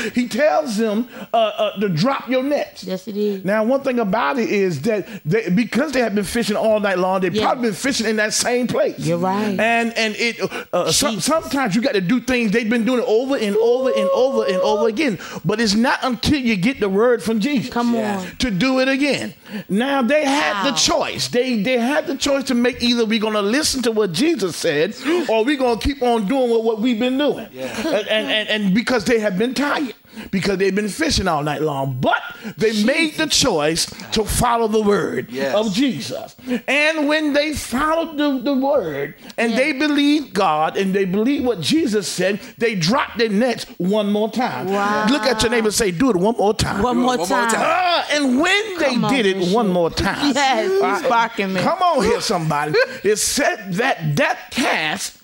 he 0.14 0.28
tells 0.28 0.76
them 0.76 1.08
uh, 1.32 1.36
uh, 1.36 1.80
to 1.80 1.88
drop 1.88 2.28
your 2.28 2.42
nets. 2.42 2.84
Yes, 2.84 3.08
it 3.08 3.16
is. 3.16 3.44
Now, 3.44 3.64
one 3.64 3.82
thing 3.82 3.98
about 3.98 4.38
it 4.38 4.48
is 4.48 4.82
that 4.82 5.06
they, 5.24 5.48
because 5.50 5.92
they 5.92 6.00
have 6.00 6.14
been 6.14 6.24
fishing 6.24 6.56
all 6.56 6.80
night 6.80 6.98
long, 6.98 7.20
they've 7.20 7.34
Yeah. 7.34 7.44
probably 7.46 7.68
been 7.68 7.74
fishing 7.74 8.06
in 8.06 8.16
that 8.16 8.32
same 8.32 8.66
place. 8.66 8.98
You're 8.98 9.18
right. 9.18 9.58
And 9.58 9.92
and 9.98 10.14
it 10.16 10.40
uh, 10.72 10.90
some, 10.92 11.20
sometimes 11.20 11.74
you 11.74 11.82
got 11.82 11.92
to 11.92 12.00
do 12.00 12.20
things 12.20 12.52
they've 12.52 12.68
been 12.70 12.84
doing 12.84 13.04
over 13.06 13.36
and 13.36 13.56
over 13.56 13.90
and 13.90 14.08
over 14.10 14.44
and 14.44 14.56
over 14.56 14.88
again. 14.88 15.18
But 15.44 15.60
it's 15.60 15.74
not 15.74 15.98
until 16.02 16.38
you 16.40 16.56
get 16.56 16.80
the 16.80 16.88
word 16.88 17.22
from 17.22 17.40
Jesus. 17.40 17.70
Come 17.72 17.94
on. 17.96 18.24
To 18.38 18.50
do 18.50 18.80
it 18.80 18.88
again. 18.88 19.34
Now 19.68 20.02
they 20.02 20.24
had 20.24 20.68
the 20.70 20.72
choice. 20.76 21.28
They 21.28 21.62
they 21.62 21.78
had 21.78 22.06
the 22.06 22.16
choice 22.16 22.44
to 22.44 22.54
make 22.54 22.82
either 22.82 23.04
we're 23.18 23.32
gonna 23.32 23.42
listen 23.42 23.82
to 23.82 23.90
what 23.92 24.12
Jesus 24.12 24.54
said, 24.56 24.94
or 25.28 25.44
we're 25.44 25.56
gonna 25.56 25.80
keep 25.80 26.02
on 26.02 26.26
doing 26.28 26.50
what, 26.50 26.62
what 26.62 26.80
we've 26.80 26.98
been 26.98 27.18
doing. 27.18 27.48
And, 27.48 28.08
and, 28.08 28.30
and 28.30 28.48
and 28.48 28.74
because 28.74 29.04
they 29.04 29.18
have 29.18 29.36
been 29.36 29.54
tired. 29.54 29.94
Because 30.30 30.58
they've 30.58 30.74
been 30.74 30.88
fishing 30.88 31.28
all 31.28 31.42
night 31.42 31.62
long. 31.62 31.98
But 32.00 32.20
they 32.56 32.84
made 32.84 33.14
the 33.14 33.26
choice 33.26 33.86
to 34.12 34.24
follow 34.24 34.68
the 34.68 34.80
word 34.82 35.30
Yes. 35.30 35.54
of 35.54 35.72
Jesus. 35.72 36.36
And 36.66 37.08
when 37.08 37.32
they 37.32 37.54
followed 37.54 38.16
the, 38.18 38.38
the 38.42 38.54
word 38.54 39.14
and 39.36 39.52
Yeah. 39.52 39.56
they 39.58 39.72
believed 39.72 40.34
God 40.34 40.76
and 40.76 40.94
they 40.94 41.04
believed 41.04 41.44
what 41.44 41.60
Jesus 41.60 42.08
said, 42.08 42.40
they 42.58 42.74
dropped 42.74 43.18
their 43.18 43.28
nets 43.28 43.64
one 43.78 44.10
more 44.12 44.30
time. 44.30 44.66
Wow. 44.70 45.06
Look 45.08 45.22
at 45.22 45.42
your 45.42 45.50
neighbor 45.50 45.68
and 45.68 45.74
say, 45.74 45.90
do 45.90 46.10
it 46.10 46.16
one 46.16 46.36
more 46.36 46.54
time. 46.54 46.82
One 46.82 46.96
more 46.98 47.06
one 47.08 47.18
more 47.18 47.26
time. 47.26 47.50
time. 47.50 47.60
Ah, 47.64 48.06
and 48.12 48.40
when 48.40 48.78
they 48.78 48.94
on, 48.96 49.12
did 49.12 49.26
it 49.26 49.38
Bishop. 49.38 49.54
one 49.54 49.68
more 49.68 49.90
time, 49.90 50.32
Yes, 50.34 50.70
he's 50.70 50.82
uh, 50.82 51.02
sparking 51.04 51.52
me. 51.52 51.60
Come 51.60 51.80
on 51.82 52.04
here, 52.04 52.20
somebody. 52.20 52.72
it 53.04 53.16
said 53.16 53.72
that 53.74 54.16
that 54.16 54.50
cast 54.50 55.16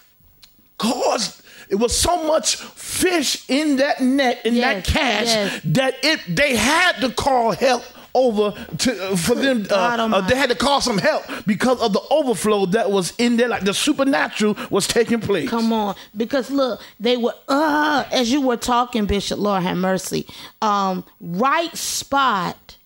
caused. 0.78 1.42
It 1.68 1.76
was 1.76 1.96
so 1.98 2.26
much 2.26 2.56
fish 2.56 3.44
in 3.48 3.76
that 3.76 4.00
net 4.00 4.44
in 4.44 4.54
that 4.56 4.76
Yes, 4.76 4.86
cast 4.86 5.26
yes. 5.26 5.60
that 5.64 5.94
it 6.02 6.20
they 6.28 6.56
had 6.56 7.00
to 7.00 7.10
call 7.10 7.52
help 7.52 7.82
over 8.16 8.52
to 8.78 9.04
uh, 9.12 9.16
for 9.16 9.34
them. 9.34 9.66
Uh, 9.68 9.74
uh, 9.74 10.20
they 10.28 10.36
had 10.36 10.48
to 10.50 10.54
call 10.54 10.80
some 10.80 10.98
help 10.98 11.24
because 11.46 11.80
of 11.80 11.92
the 11.92 12.00
overflow 12.10 12.64
that 12.66 12.90
was 12.90 13.12
in 13.18 13.36
there. 13.36 13.48
Like 13.48 13.64
the 13.64 13.74
supernatural 13.74 14.56
was 14.70 14.86
taking 14.86 15.20
place. 15.20 15.50
Come 15.50 15.72
on, 15.72 15.96
because 16.16 16.50
look, 16.50 16.80
they 17.00 17.16
were 17.16 17.34
uh 17.48 18.04
as 18.12 18.30
you 18.30 18.40
were 18.40 18.56
talking, 18.56 19.06
Bishop. 19.06 19.38
Lord 19.40 19.62
have 19.64 19.76
mercy. 19.76 20.26
Um, 20.62 21.04
right 21.20 21.74
spot, 21.76 22.76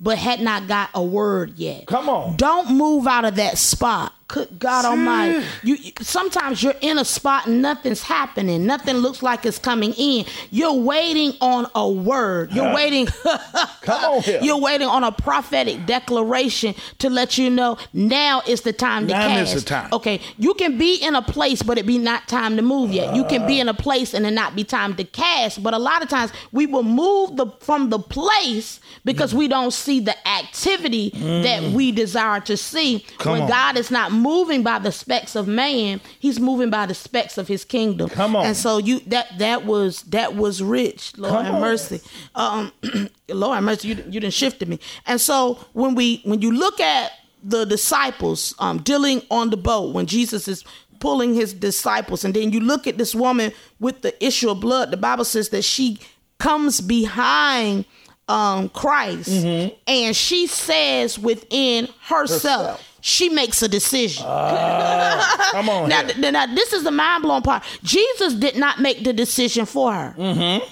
but 0.00 0.16
had 0.16 0.40
not 0.40 0.68
got 0.68 0.88
a 0.94 1.02
word 1.02 1.58
yet. 1.58 1.86
Come 1.86 2.08
on. 2.08 2.36
don't 2.36 2.70
move 2.74 3.06
out 3.06 3.24
of 3.26 3.34
that 3.36 3.58
spot. 3.58 4.14
God 4.28 4.84
Almighty, 4.84 5.38
mm. 5.38 5.44
you 5.62 5.74
you- 5.76 5.92
sometimes 6.02 6.62
you're 6.62 6.74
in 6.82 6.98
a 6.98 7.04
spot 7.04 7.46
and 7.46 7.62
nothing's 7.62 8.02
happening. 8.02 8.66
Nothing 8.66 8.96
looks 8.96 9.22
like 9.22 9.46
it's 9.46 9.58
coming 9.58 9.94
in. 9.94 10.26
You're 10.50 10.74
waiting 10.74 11.32
on 11.40 11.66
a 11.74 11.88
word. 11.88 12.52
You're 12.52 12.74
waiting. 12.74 13.06
Come 13.82 14.04
on 14.04 14.22
here. 14.22 14.40
You're 14.42 14.60
waiting 14.60 14.86
on 14.86 15.02
a 15.02 15.12
prophetic 15.12 15.86
declaration 15.86 16.74
to 16.98 17.08
let 17.08 17.38
you 17.38 17.48
know 17.48 17.78
now 17.94 18.42
is 18.46 18.60
the 18.62 18.72
time 18.72 19.08
to 19.08 19.14
Now 19.14 19.38
is 19.38 19.54
the 19.54 19.62
time. 19.62 19.88
Okay, 19.92 20.20
you 20.36 20.52
can 20.54 20.76
be 20.76 20.96
in 20.96 21.14
a 21.14 21.22
place, 21.22 21.62
but 21.62 21.78
it 21.78 21.86
be 21.86 21.96
not 21.96 22.28
time 22.28 22.56
to 22.56 22.62
move 22.62 22.92
yet. 22.92 23.16
You 23.16 23.24
can 23.24 23.46
be 23.46 23.58
uh. 23.58 23.62
in 23.62 23.68
a 23.70 23.74
place 23.74 24.12
and 24.12 24.26
it 24.26 24.32
not 24.32 24.54
be 24.54 24.62
time 24.62 24.94
to 24.96 25.04
cast. 25.04 25.62
But 25.62 25.72
a 25.72 25.78
lot 25.78 26.02
of 26.02 26.10
times 26.10 26.32
we 26.52 26.66
will 26.66 26.82
move 26.82 27.36
the 27.36 27.46
from 27.60 27.88
the 27.88 27.98
place 27.98 28.78
because 29.06 29.32
mm. 29.32 29.38
we 29.38 29.48
don't 29.48 29.72
see 29.72 30.00
the 30.00 30.28
activity 30.28 31.10
that 31.10 31.62
mm. 31.62 31.72
we 31.72 31.92
desire 31.92 32.40
to 32.40 32.56
see. 32.58 32.98
Mm. 32.98 33.18
Come 33.18 33.32
when 33.32 33.42
on. 33.42 33.48
God 33.48 33.76
is 33.78 33.90
not 33.90 34.12
moving 34.18 34.62
by 34.62 34.78
the 34.78 34.92
specs 34.92 35.34
of 35.36 35.46
man, 35.48 36.00
He's 36.18 36.38
moving 36.38 36.70
by 36.70 36.86
the 36.86 36.94
specs 36.94 37.38
of 37.38 37.48
His 37.48 37.64
kingdom. 37.64 38.08
Come 38.10 38.36
on. 38.36 38.46
And 38.46 38.56
so 38.56 38.78
you 38.78 39.00
that 39.06 39.38
that 39.38 39.64
was 39.64 40.02
that 40.02 40.34
was 40.36 40.62
rich. 40.62 41.16
Lord 41.16 41.34
Come 41.34 41.44
have 41.44 41.54
on. 41.54 41.60
mercy. 41.60 42.00
Um, 42.34 42.72
Lord 43.28 43.54
have 43.54 43.64
mercy. 43.64 43.88
You 43.88 43.94
you 44.08 44.20
didn't 44.20 44.34
shifted 44.34 44.68
me. 44.68 44.78
And 45.06 45.20
so 45.20 45.54
when 45.72 45.94
we 45.94 46.20
when 46.24 46.42
you 46.42 46.52
look 46.52 46.80
at 46.80 47.12
the 47.42 47.64
disciples 47.64 48.54
um, 48.58 48.78
dealing 48.82 49.22
on 49.30 49.50
the 49.50 49.56
boat 49.56 49.94
when 49.94 50.06
Jesus 50.06 50.48
is 50.48 50.64
pulling 51.00 51.34
his 51.34 51.54
disciples, 51.54 52.24
and 52.24 52.34
then 52.34 52.52
you 52.52 52.58
look 52.60 52.86
at 52.88 52.98
this 52.98 53.14
woman 53.14 53.52
with 53.78 54.02
the 54.02 54.24
issue 54.24 54.50
of 54.50 54.60
blood. 54.60 54.90
The 54.90 54.96
Bible 54.96 55.24
says 55.24 55.50
that 55.50 55.62
she 55.62 56.00
comes 56.38 56.80
behind 56.80 57.84
um, 58.28 58.68
Christ, 58.70 59.28
and 59.86 60.16
she 60.16 60.46
says 60.48 61.18
within 61.18 61.88
herself, 62.02 62.28
Herself. 62.42 62.87
She 63.00 63.28
makes 63.28 63.62
a 63.62 63.68
decision. 63.68 64.24
Come 64.24 65.68
on. 65.68 65.88
Now, 65.88 66.02
th- 66.02 66.32
now, 66.32 66.46
this 66.46 66.72
is 66.72 66.84
the 66.84 66.90
mind 66.90 67.22
blowing 67.22 67.42
part. 67.42 67.62
Jesus 67.82 68.34
did 68.34 68.56
not 68.56 68.80
make 68.80 69.04
the 69.04 69.12
decision 69.12 69.66
for 69.66 69.92
her. 69.92 70.14
Mm-hmm. 70.18 70.64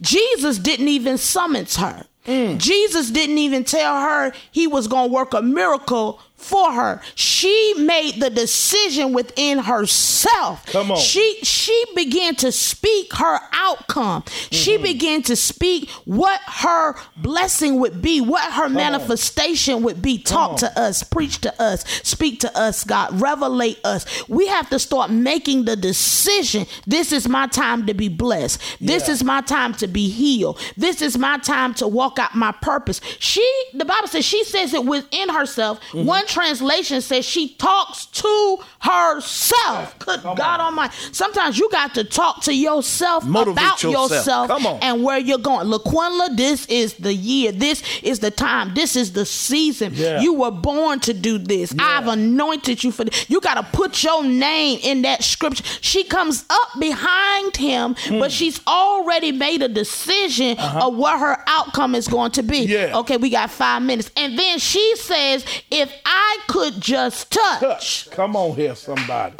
Jesus 0.00 0.58
didn't 0.58 0.88
even 0.88 1.18
summons 1.18 1.76
her. 1.76 2.06
Mm. 2.26 2.58
Jesus 2.58 3.10
didn't 3.10 3.38
even 3.38 3.62
tell 3.64 4.00
her 4.00 4.32
he 4.50 4.66
was 4.66 4.88
going 4.88 5.08
to 5.10 5.12
work 5.12 5.32
a 5.32 5.42
miracle 5.42 6.20
for 6.36 6.72
her. 6.72 7.00
She 7.14 7.74
made 7.78 8.20
the 8.20 8.30
decision 8.30 9.12
within 9.12 9.58
herself. 9.58 10.64
Come 10.66 10.90
on. 10.92 10.98
She 10.98 11.38
she 11.42 11.84
began 11.94 12.34
to 12.36 12.52
speak 12.52 13.14
her 13.14 13.38
outcome. 13.52 14.22
She 14.50 14.76
began 14.76 15.22
to 15.22 15.34
speak 15.36 15.90
what 16.04 16.40
her 16.46 16.94
blessing 17.16 17.80
would 17.80 18.00
be, 18.02 18.20
what 18.20 18.52
her 18.52 18.68
manifestation 18.68 19.82
would 19.82 20.02
be. 20.02 20.18
Talk 20.18 20.58
to 20.58 20.78
us, 20.78 21.02
preach 21.02 21.40
to 21.40 21.62
us, 21.62 21.84
speak 22.06 22.40
to 22.40 22.56
us, 22.58 22.84
God, 22.84 23.10
revelate 23.12 23.78
us. 23.84 24.04
We 24.28 24.46
have 24.48 24.68
to 24.70 24.78
start 24.78 25.10
making 25.10 25.64
the 25.64 25.74
decision. 25.76 26.66
This 26.86 27.12
is 27.12 27.28
my 27.28 27.46
time 27.46 27.86
to 27.86 27.94
be 27.94 28.08
blessed. 28.08 28.60
This 28.80 29.06
Yeah. 29.08 29.14
is 29.14 29.24
my 29.24 29.40
time 29.40 29.72
to 29.74 29.86
be 29.86 30.08
healed. 30.08 30.58
This 30.76 31.00
is 31.02 31.16
my 31.18 31.38
time 31.38 31.74
to 31.74 31.88
walk 31.88 32.18
out 32.18 32.34
my 32.34 32.52
purpose. 32.52 33.00
She, 33.18 33.46
the 33.74 33.84
Bible 33.84 34.08
says, 34.08 34.24
she 34.24 34.44
says 34.44 34.74
it 34.74 34.84
within 34.84 35.28
herself. 35.30 35.80
Mm-hmm. 35.90 36.04
One 36.06 36.25
translation 36.26 37.00
says 37.00 37.24
she 37.24 37.54
talks 37.54 38.06
to 38.06 38.58
herself. 38.80 39.98
Good 39.98 40.22
God 40.22 40.60
Almighty. 40.60 40.94
Sometimes 41.12 41.58
you 41.58 41.68
got 41.70 41.94
to 41.94 42.04
talk 42.04 42.42
to 42.42 42.54
yourself 42.54 43.24
Motivate 43.24 43.52
about 43.64 43.82
yourself. 43.82 44.10
yourself 44.10 44.48
Come 44.48 44.66
on. 44.66 44.78
and 44.82 45.02
where 45.02 45.18
you're 45.18 45.38
going. 45.38 45.66
LaQuinla, 45.68 46.36
this 46.36 46.66
is 46.66 46.94
the 46.94 47.12
year. 47.14 47.52
This 47.52 47.82
is 48.02 48.20
the 48.20 48.30
time. 48.30 48.74
This 48.74 48.96
is 48.96 49.12
the 49.12 49.24
season. 49.26 49.92
Yeah. 49.94 50.20
You 50.20 50.34
were 50.34 50.50
born 50.50 51.00
to 51.00 51.14
do 51.14 51.38
this. 51.38 51.74
I've 51.78 52.06
anointed 52.08 52.82
you 52.84 52.90
for 52.92 53.04
this. 53.04 53.28
You 53.30 53.40
got 53.40 53.54
to 53.54 53.62
put 53.76 54.02
your 54.02 54.24
name 54.24 54.80
in 54.82 55.02
that 55.02 55.22
scripture. 55.24 55.64
She 55.80 56.04
comes 56.04 56.44
up 56.50 56.78
behind 56.80 57.56
him, 57.56 57.94
Hmm. 58.06 58.18
but 58.18 58.32
she's 58.32 58.60
already 58.66 59.32
made 59.32 59.62
a 59.62 59.68
decision 59.68 60.58
of 60.58 60.94
what 60.96 61.18
her 61.18 61.42
outcome 61.46 61.94
is 61.94 62.08
going 62.08 62.30
to 62.32 62.42
be. 62.42 62.64
Uh-huh. 62.64 62.86
Yeah. 62.88 62.98
Okay, 62.98 63.16
we 63.16 63.30
got 63.30 63.50
five 63.50 63.82
minutes. 63.82 64.10
And 64.16 64.38
then 64.38 64.58
she 64.58 64.96
says, 64.96 65.44
if 65.70 65.92
I 66.04 66.15
could 66.48 66.80
just 66.80 67.30
touch, 67.32 67.60
Touch. 67.60 68.10
Come 68.10 68.36
on 68.36 68.54
here, 68.56 68.74
somebody. 68.74 69.36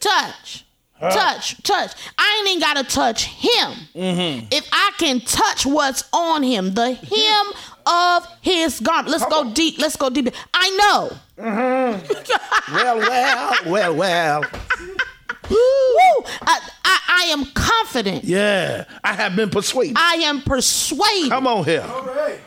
touch. 0.00 0.64
Touch, 0.98 1.62
touch. 1.62 1.92
I 2.16 2.36
ain't 2.38 2.48
even 2.48 2.60
gotta 2.60 2.82
touch 2.84 3.24
him. 3.26 3.72
Mm-hmm. 3.94 4.46
If 4.50 4.66
I 4.72 4.92
can 4.96 5.20
touch 5.20 5.66
what's 5.66 6.04
on 6.10 6.42
him, 6.42 6.72
the 6.72 6.94
hem 6.94 7.46
of 7.84 8.26
his 8.40 8.80
garment. 8.80 9.10
Let's 9.10 9.26
go 9.26 9.52
deep. 9.52 9.78
Let's 9.78 9.96
go 9.96 10.08
deep. 10.08 10.30
I 10.54 10.70
know. 10.80 11.10
Well, 12.72 12.98
well, 12.98 13.54
well, 13.66 13.94
well. 13.94 14.40
Woo! 15.50 15.56
I, 15.56 16.58
I, 16.84 16.98
I 17.08 17.24
am 17.30 17.44
confident. 17.54 18.24
Yeah, 18.24 18.84
I 19.04 19.12
have 19.12 19.36
been 19.36 19.50
persuaded. 19.50 19.96
I 19.98 20.14
am 20.24 20.40
persuaded. 20.42 21.28
Come 21.30 21.46
on 21.46 21.64
here. 21.64 21.84
I, 21.86 22.38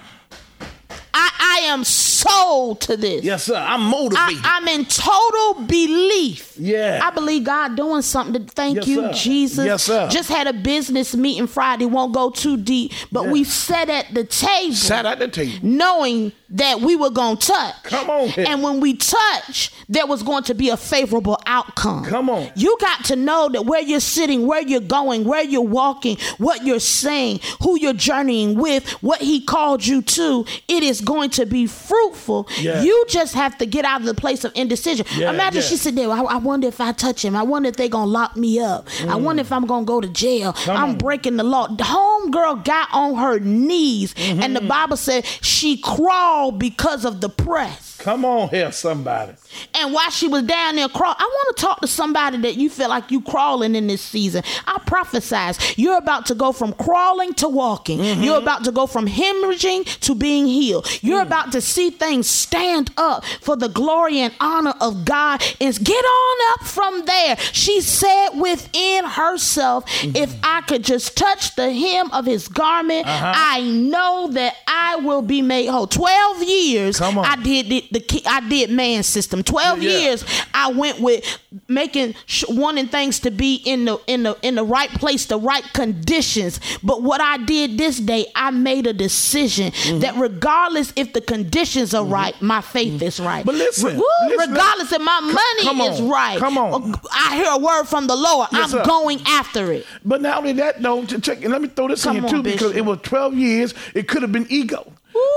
I 1.39 1.59
am 1.65 1.83
sold 1.83 2.81
to 2.81 2.97
this. 2.97 3.23
Yes, 3.23 3.43
sir. 3.45 3.55
I'm 3.55 3.81
motivated. 3.83 4.43
I, 4.43 4.57
I'm 4.57 4.67
in 4.67 4.85
total 4.85 5.63
belief. 5.65 6.55
Yeah. 6.57 6.99
I 7.01 7.11
believe 7.11 7.45
God 7.45 7.75
doing 7.75 8.01
something. 8.01 8.45
To 8.45 8.51
thank 8.53 8.75
Yes, 8.77 8.87
you, 8.87 8.95
sir. 9.01 9.13
Jesus. 9.13 9.65
Yes, 9.65 9.83
sir. 9.83 10.09
Just 10.09 10.29
had 10.29 10.47
a 10.47 10.53
business 10.53 11.15
meeting 11.15 11.47
Friday. 11.47 11.85
Won't 11.85 12.13
go 12.13 12.29
too 12.29 12.57
deep, 12.57 12.91
but 13.11 13.25
Yeah. 13.25 13.31
we 13.31 13.43
sat 13.43 13.89
at 13.89 14.13
the 14.13 14.23
table, 14.25 14.75
Sat 14.75 15.05
at 15.05 15.19
the 15.19 15.27
table. 15.27 15.57
knowing 15.61 16.31
that 16.51 16.81
we 16.81 16.95
were 16.95 17.09
going 17.09 17.37
to 17.37 17.47
touch. 17.47 17.75
Come 17.83 18.09
on 18.09 18.27
here. 18.29 18.45
And 18.47 18.63
when 18.63 18.79
we 18.79 18.95
touch, 18.95 19.71
there 19.87 20.05
was 20.07 20.23
going 20.23 20.43
to 20.43 20.53
be 20.55 20.69
a 20.69 20.77
favorable 20.77 21.37
outcome. 21.45 22.05
Come 22.05 22.29
on. 22.29 22.51
You 22.55 22.75
got 22.79 23.05
to 23.05 23.15
know 23.15 23.49
that 23.49 23.65
where 23.65 23.81
you're 23.81 23.99
sitting, 23.99 24.47
where 24.47 24.61
you're 24.61 24.79
going, 24.81 25.25
where 25.25 25.43
you're 25.43 25.61
walking, 25.61 26.17
what 26.37 26.65
you're 26.65 26.79
saying, 26.79 27.39
who 27.61 27.77
you're 27.79 27.93
journeying 27.93 28.55
with, 28.55 28.87
what 29.01 29.21
He 29.21 29.41
called 29.41 29.85
you 29.85 30.01
to, 30.01 30.45
it 30.67 30.83
is 30.83 31.01
going 31.01 31.29
to 31.31 31.45
be 31.45 31.67
fruitful. 31.67 32.47
Yeah. 32.59 32.81
You 32.81 33.05
just 33.09 33.33
have 33.35 33.57
to 33.59 33.65
get 33.65 33.85
out 33.85 34.01
of 34.01 34.07
the 34.07 34.13
place 34.13 34.43
of 34.43 34.51
indecision. 34.55 35.05
Yeah, 35.15 35.31
Imagine 35.31 35.61
yeah. 35.61 35.67
she 35.67 35.77
said 35.77 35.95
there, 35.95 36.09
I, 36.09 36.21
I 36.21 36.37
wonder 36.37 36.67
if 36.67 36.81
I 36.81 36.91
touch 36.93 37.23
him. 37.23 37.35
I 37.35 37.43
wonder 37.43 37.69
if 37.69 37.75
they're 37.75 37.89
going 37.89 38.07
to 38.07 38.11
lock 38.11 38.35
me 38.37 38.59
up. 38.59 38.87
I 39.07 39.15
wonder 39.15 39.41
if 39.41 39.51
I'm 39.51 39.65
going 39.65 39.85
to 39.85 39.87
go 39.87 40.01
to 40.01 40.07
jail. 40.07 40.55
I'm 40.67 40.79
Mm. 40.79 40.83
on. 40.93 40.97
breaking 40.97 41.37
the 41.37 41.43
law. 41.43 41.67
The 41.67 41.83
homegirl 41.83 42.63
got 42.65 42.87
on 42.93 43.15
her 43.15 43.39
knees, 43.39 44.13
and 44.17 44.39
Mm-hmm. 44.41 44.53
the 44.53 44.61
Bible 44.61 44.97
said 44.97 45.25
she 45.41 45.77
crawled 45.77 46.38
because 46.47 47.03
of 47.05 47.19
the 47.19 47.29
press. 47.29 47.98
Come 47.99 48.23
on 48.25 48.49
here, 48.49 48.71
somebody. 48.71 49.33
And 49.75 49.93
while 49.93 50.09
she 50.09 50.27
was 50.27 50.43
down 50.43 50.75
there 50.75 50.87
crawling, 50.89 51.17
I 51.19 51.23
want 51.23 51.57
to 51.57 51.61
talk 51.65 51.81
to 51.81 51.87
somebody 51.87 52.37
that 52.39 52.55
you 52.55 52.69
feel 52.69 52.89
like 52.89 53.11
you 53.11 53.21
crawling 53.21 53.75
in 53.75 53.87
this 53.87 54.01
season. 54.01 54.43
I 54.65 54.79
prophesize 54.85 55.73
you're 55.77 55.97
about 55.97 56.25
to 56.27 56.35
go 56.35 56.51
from 56.51 56.73
crawling 56.73 57.33
to 57.35 57.49
walking. 57.49 57.99
Mm-hmm. 57.99 58.23
You're 58.23 58.37
about 58.37 58.63
to 58.65 58.71
go 58.71 58.87
from 58.87 59.05
hemorrhaging 59.07 59.99
to 60.01 60.15
being 60.15 60.47
healed. 60.47 60.85
Mm. 60.85 61.03
You're 61.03 61.21
about 61.21 61.51
to 61.51 61.61
see 61.61 61.89
things 61.89 62.29
stand 62.29 62.91
up 62.97 63.25
for 63.41 63.55
the 63.55 63.67
glory 63.69 64.19
and 64.19 64.33
honor 64.39 64.73
of 64.81 65.03
God. 65.05 65.43
And 65.59 65.77
get 65.83 66.03
on 66.05 66.53
up 66.53 66.67
from 66.67 67.05
there. 67.05 67.37
She 67.51 67.81
said 67.81 68.29
within 68.39 69.05
herself, 69.05 69.85
Mm-hmm. 69.89 70.15
if 70.15 70.35
I 70.43 70.61
could 70.61 70.83
just 70.83 71.17
touch 71.17 71.55
the 71.55 71.71
hem 71.73 72.11
of 72.11 72.25
his 72.25 72.47
garment, 72.47 73.07
Uh-huh. 73.07 73.33
I 73.35 73.61
know 73.61 74.27
that 74.31 74.55
I 74.67 74.97
will 74.97 75.21
be 75.21 75.41
made 75.41 75.67
whole. 75.67 75.87
12 75.87 76.43
years. 76.43 77.01
I 77.01 77.35
did 77.41 77.67
the, 77.69 77.87
the 77.91 78.21
I 78.27 78.47
did 78.47 78.69
man 78.71 79.03
system. 79.03 79.43
Twelve 79.43 79.81
Yeah. 79.81 79.97
years 79.99 80.25
I 80.53 80.71
went 80.71 80.99
with 80.99 81.23
making 81.67 82.15
sh- 82.25 82.43
wanting 82.49 82.87
things 82.87 83.19
to 83.21 83.31
be 83.31 83.55
in 83.65 83.85
the 83.85 83.97
in 84.07 84.23
the 84.23 84.37
in 84.41 84.55
the 84.55 84.63
right 84.63 84.89
place, 84.89 85.25
the 85.25 85.37
right 85.37 85.63
conditions. 85.73 86.59
But 86.83 87.01
what 87.03 87.21
I 87.21 87.37
did 87.37 87.77
this 87.77 87.99
day, 87.99 88.27
I 88.35 88.51
made 88.51 88.87
a 88.87 88.93
decision 88.93 89.71
Mm-hmm. 89.71 89.99
that 89.99 90.15
regardless 90.17 90.93
if 90.95 91.13
the 91.13 91.21
conditions 91.21 91.93
are 91.93 92.03
right, 92.05 92.39
my 92.41 92.61
faith 92.61 93.01
is 93.01 93.19
right. 93.19 93.45
But 93.45 93.55
listen, 93.55 93.95
Woo, 93.97 94.03
listen, 94.27 94.51
regardless 94.51 94.91
if 94.91 95.01
my 95.01 95.19
money 95.21 95.63
come 95.63 95.81
is 95.81 95.99
on, 96.01 96.09
right, 96.09 96.39
come 96.39 96.57
on. 96.57 96.95
I 97.11 97.35
hear 97.35 97.49
a 97.51 97.57
word 97.57 97.85
from 97.85 98.07
the 98.07 98.15
Lord. 98.15 98.49
Yes, 98.51 98.63
I'm 98.65 98.69
sir. 98.69 98.83
going 98.85 99.21
after 99.27 99.71
it. 99.71 99.85
But 100.05 100.21
not 100.21 100.37
only 100.39 100.53
that, 100.53 100.81
though, 100.81 101.05
check, 101.05 101.41
let 101.43 101.61
me 101.61 101.67
throw 101.67 101.87
this 101.87 102.03
Come 102.03 102.17
in 102.17 102.25
on, 102.25 102.31
too, 102.31 102.43
because 102.43 102.75
it 102.75 102.85
was 102.85 102.99
12 103.03 103.35
years. 103.35 103.73
It 103.93 104.07
could 104.07 104.21
have 104.21 104.31
been 104.31 104.47
ego. 104.49 104.91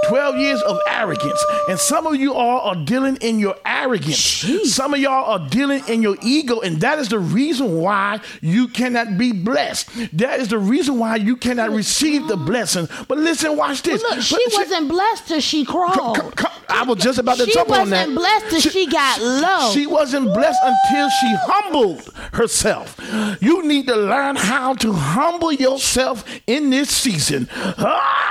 12 0.09 0.37
years 0.37 0.61
of 0.63 0.79
arrogance. 0.89 1.45
And 1.69 1.79
some 1.79 2.07
of 2.07 2.17
you 2.17 2.35
all 2.35 2.61
are 2.61 2.85
dealing 2.85 3.17
in 3.17 3.39
your 3.39 3.57
arrogance. 3.65 4.45
Jeez. 4.45 4.67
Some 4.67 4.95
of 4.95 5.01
y'all 5.01 5.31
are 5.31 5.49
dealing 5.49 5.83
in 5.89 6.03
your 6.03 6.17
ego, 6.23 6.61
and 6.61 6.81
that 6.81 6.99
is 6.99 7.09
the 7.09 7.19
reason 7.19 7.77
why 7.81 8.21
you 8.41 8.69
cannot 8.69 9.17
be 9.17 9.33
blessed. 9.33 9.89
That 10.19 10.41
is 10.41 10.49
the 10.49 10.59
reason 10.59 10.99
why 10.99 11.17
you 11.17 11.37
cannot 11.37 11.71
receive 11.71 12.27
the 12.29 12.37
blessing. 12.37 12.89
But 13.09 13.19
listen, 13.19 13.57
watch 13.57 13.83
this. 13.83 14.03
Look, 14.03 14.17
But 14.17 14.23
she 14.23 14.37
wasn't 14.53 14.89
blessed 14.89 15.29
till 15.29 15.41
she 15.41 15.65
crawled. 15.65 16.17
Come- 16.17 16.31
come- 16.33 16.53
I 16.69 16.85
was 16.85 16.99
just 16.99 17.19
about 17.19 17.37
to 17.37 17.45
She 17.45 17.53
jump 17.53 17.71
on 17.71 17.91
that. 17.91 18.07
She 18.07 18.15
wasn't 18.15 18.17
blessed 18.19 18.47
till 18.51 18.61
she 18.73 18.87
got 18.87 19.21
low. 19.21 19.71
She 19.73 19.87
wasn't 19.87 20.35
blessed 20.35 20.59
until 20.65 21.09
she 21.11 21.35
humbled 21.43 22.15
herself. 22.33 22.97
You 23.41 23.63
need 23.67 23.87
to 23.89 23.97
learn 23.97 24.37
how 24.37 24.75
to 24.75 24.93
humble 24.93 25.53
yourself 25.53 26.25
in 26.47 26.71
this 26.71 26.89
season. 26.89 27.49
Ah, 27.53 28.22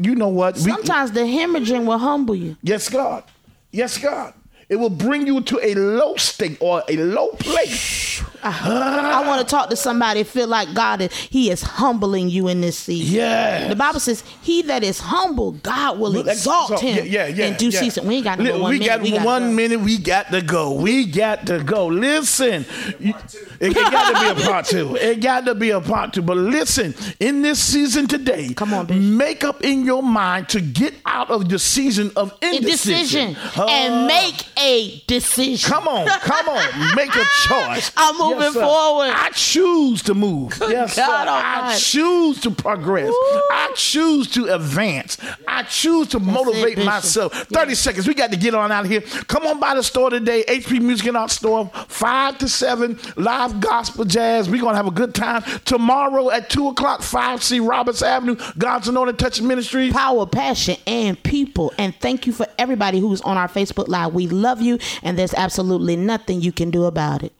you 0.00 0.14
know 0.14 0.28
what? 0.28 0.56
We- 0.56 0.62
Sometimes 0.70 1.12
the 1.12 1.20
hemorrhaging 1.20 1.84
will 1.86 1.98
humble 1.98 2.34
you. 2.34 2.56
yes, 2.62 2.88
God. 2.88 3.24
Yes, 3.72 3.98
God. 3.98 4.32
It 4.68 4.76
will 4.76 4.90
bring 4.90 5.26
you 5.26 5.40
to 5.42 5.60
a 5.62 5.74
low 5.74 6.16
state 6.16 6.56
or 6.60 6.82
a 6.88 6.96
low 6.96 7.28
place. 7.38 8.22
I 8.42 9.24
want 9.26 9.40
to 9.40 9.50
talk 9.50 9.70
to 9.70 9.76
somebody 9.76 10.22
feel 10.24 10.46
like 10.48 10.72
God 10.74 11.00
is 11.00 11.12
He 11.14 11.50
is 11.50 11.62
humbling 11.62 12.28
you 12.28 12.48
in 12.48 12.60
this 12.60 12.78
season. 12.78 13.14
Yeah. 13.16 13.68
The 13.68 13.76
Bible 13.76 14.00
says, 14.00 14.22
"He 14.42 14.62
that 14.62 14.82
is 14.82 14.98
humble, 15.00 15.52
God 15.52 15.98
will 15.98 16.16
exalt 16.28 16.68
So, 16.68 16.76
him 16.78 17.06
yeah, 17.06 17.24
yeah, 17.24 17.26
yeah, 17.28 17.46
in 17.46 17.54
due 17.56 17.68
yeah. 17.68 17.80
season." 17.80 18.06
We 18.06 18.16
ain't 18.16 18.24
got 18.24 18.38
no 18.38 18.58
one 18.58 18.70
we 18.70 18.78
minute. 18.78 18.86
Got 18.86 19.02
we 19.02 19.10
gotta 19.12 19.24
one 19.24 19.42
go. 19.42 19.52
minute. 19.52 19.80
We 19.80 19.98
got 19.98 20.30
to 20.30 20.42
go. 20.42 20.72
We 20.72 21.06
got 21.06 21.46
to 21.46 21.62
go. 21.62 21.86
Listen, 21.86 22.64
you- 22.98 23.14
it, 23.60 23.70
it 23.76 23.90
got 23.92 24.14
to 24.28 24.34
be 24.34 24.42
a 24.42 24.46
part 24.46 24.66
two. 24.66 24.96
It 25.06 25.20
got 25.20 25.44
to 25.46 25.54
be 25.54 25.70
a 25.70 25.80
part 25.80 26.12
two. 26.12 26.22
But 26.22 26.36
listen, 26.36 26.94
in 27.20 27.42
this 27.42 27.58
season 27.62 28.06
today, 28.06 28.52
Come 28.54 28.74
on, 28.74 28.86
Bishop. 28.86 29.02
make 29.02 29.44
up 29.44 29.62
in 29.64 29.84
your 29.84 30.02
mind 30.02 30.48
to 30.50 30.60
get 30.60 30.94
out 31.06 31.30
of 31.30 31.48
the 31.48 31.58
season 31.58 32.10
of 32.16 32.32
A 32.42 32.56
indecision 32.56 33.34
decision 33.34 33.36
Uh, 33.56 33.66
and 33.66 34.06
make 34.06 34.44
a 34.58 35.02
decision. 35.06 35.70
Come 35.70 35.86
on, 35.88 36.06
come 36.08 36.48
on, 36.48 36.96
make 36.96 37.10
a 37.14 37.24
choice. 37.48 37.92
I'm 37.96 38.20
moving 38.38 38.52
sir. 38.52 38.60
forward. 38.60 39.10
I 39.14 39.30
choose 39.30 40.02
to 40.04 40.14
move. 40.14 40.56
yes, 40.60 40.94
sir. 40.94 41.02
God 41.06 41.28
I 41.28 41.76
choose 41.76 42.40
to 42.42 42.50
progress. 42.50 43.10
I 43.50 43.72
choose 43.74 44.30
to 44.32 44.54
advance. 44.54 45.18
I 45.46 45.62
choose 45.64 46.08
to 46.08 46.20
motivate 46.20 46.76
Bishop. 46.76 46.84
myself. 46.84 47.32
30 47.32 47.74
seconds. 47.74 48.06
We 48.08 48.14
got 48.14 48.30
to 48.30 48.36
get 48.36 48.54
on 48.54 48.70
out 48.72 48.84
of 48.84 48.90
here. 48.90 49.00
Come 49.00 49.46
on 49.46 49.60
by 49.60 49.74
the 49.74 49.82
store 49.82 50.10
today. 50.10 50.44
HP 50.48 50.80
Music 50.80 51.06
and 51.06 51.16
Art 51.16 51.30
Store, 51.30 51.70
5 51.88 52.38
to 52.38 52.48
7, 52.48 52.98
live 53.16 53.60
gospel 53.60 54.04
jazz. 54.04 54.48
We're 54.48 54.60
going 54.60 54.72
to 54.72 54.76
have 54.76 54.86
a 54.86 54.90
good 54.90 55.14
time. 55.14 55.42
Tomorrow 55.64 56.30
at 56.30 56.50
2 56.50 56.68
o'clock, 56.68 57.00
5C 57.00 57.66
Roberts 57.66 58.02
Avenue, 58.02 58.36
God's 58.58 58.88
Anointed 58.88 59.18
Touch 59.18 59.40
Ministry. 59.40 59.90
Power, 59.90 60.26
passion, 60.26 60.76
and 60.86 61.20
people. 61.22 61.72
And 61.78 61.94
thank 61.96 62.26
you 62.26 62.32
for 62.32 62.46
everybody 62.58 63.00
who's 63.00 63.20
on 63.22 63.36
our 63.36 63.48
Facebook 63.48 63.88
Live. 63.88 64.14
We 64.14 64.26
love 64.28 64.60
you, 64.60 64.78
and 65.02 65.18
there's 65.18 65.34
absolutely 65.34 65.96
nothing 65.96 66.40
you 66.40 66.52
can 66.52 66.70
do 66.70 66.84
about 66.84 67.22
it. 67.22 67.32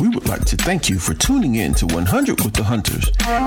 We 0.00 0.08
would 0.08 0.26
like 0.28 0.44
to 0.44 0.56
thank 0.56 0.88
you 0.88 0.98
for 0.98 1.14
tuning 1.14 1.54
in 1.56 1.74
to 1.74 1.86
100 1.86 2.40
with 2.42 2.54
the 2.54 2.62
Hunters. 2.64 3.06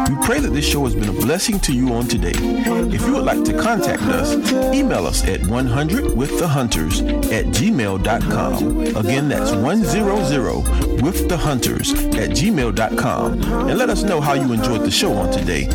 We 0.10 0.16
pray 0.26 0.40
that 0.40 0.52
this 0.54 0.66
show 0.66 0.84
has 0.86 0.96
been 0.96 1.10
a 1.10 1.14
blessing 1.14 1.60
to 1.62 1.74
you 1.74 1.94
on 1.94 2.08
today. 2.08 2.32
If 2.36 3.02
you 3.02 3.14
would 3.14 3.26
like 3.26 3.44
to 3.46 3.54
contact 3.62 4.02
us, 4.04 4.34
email 4.74 5.06
us 5.06 5.24
at 5.26 5.42
100withthehunters 5.42 7.02
at 7.32 7.46
gmail.com. 7.46 8.80
Again, 8.96 9.30
that's 9.30 9.52
100 9.52 11.02
with 11.02 11.28
the 11.30 11.38
hunters 11.38 11.94
at 11.94 12.32
gmail.com. 12.32 13.42
And 13.70 13.78
let 13.78 13.90
us 13.90 14.04
know 14.04 14.20
how 14.22 14.34
you 14.34 14.52
enjoyed 14.54 14.82
the 14.82 14.92
show 14.92 15.14
on 15.14 15.32
today. 15.32 15.68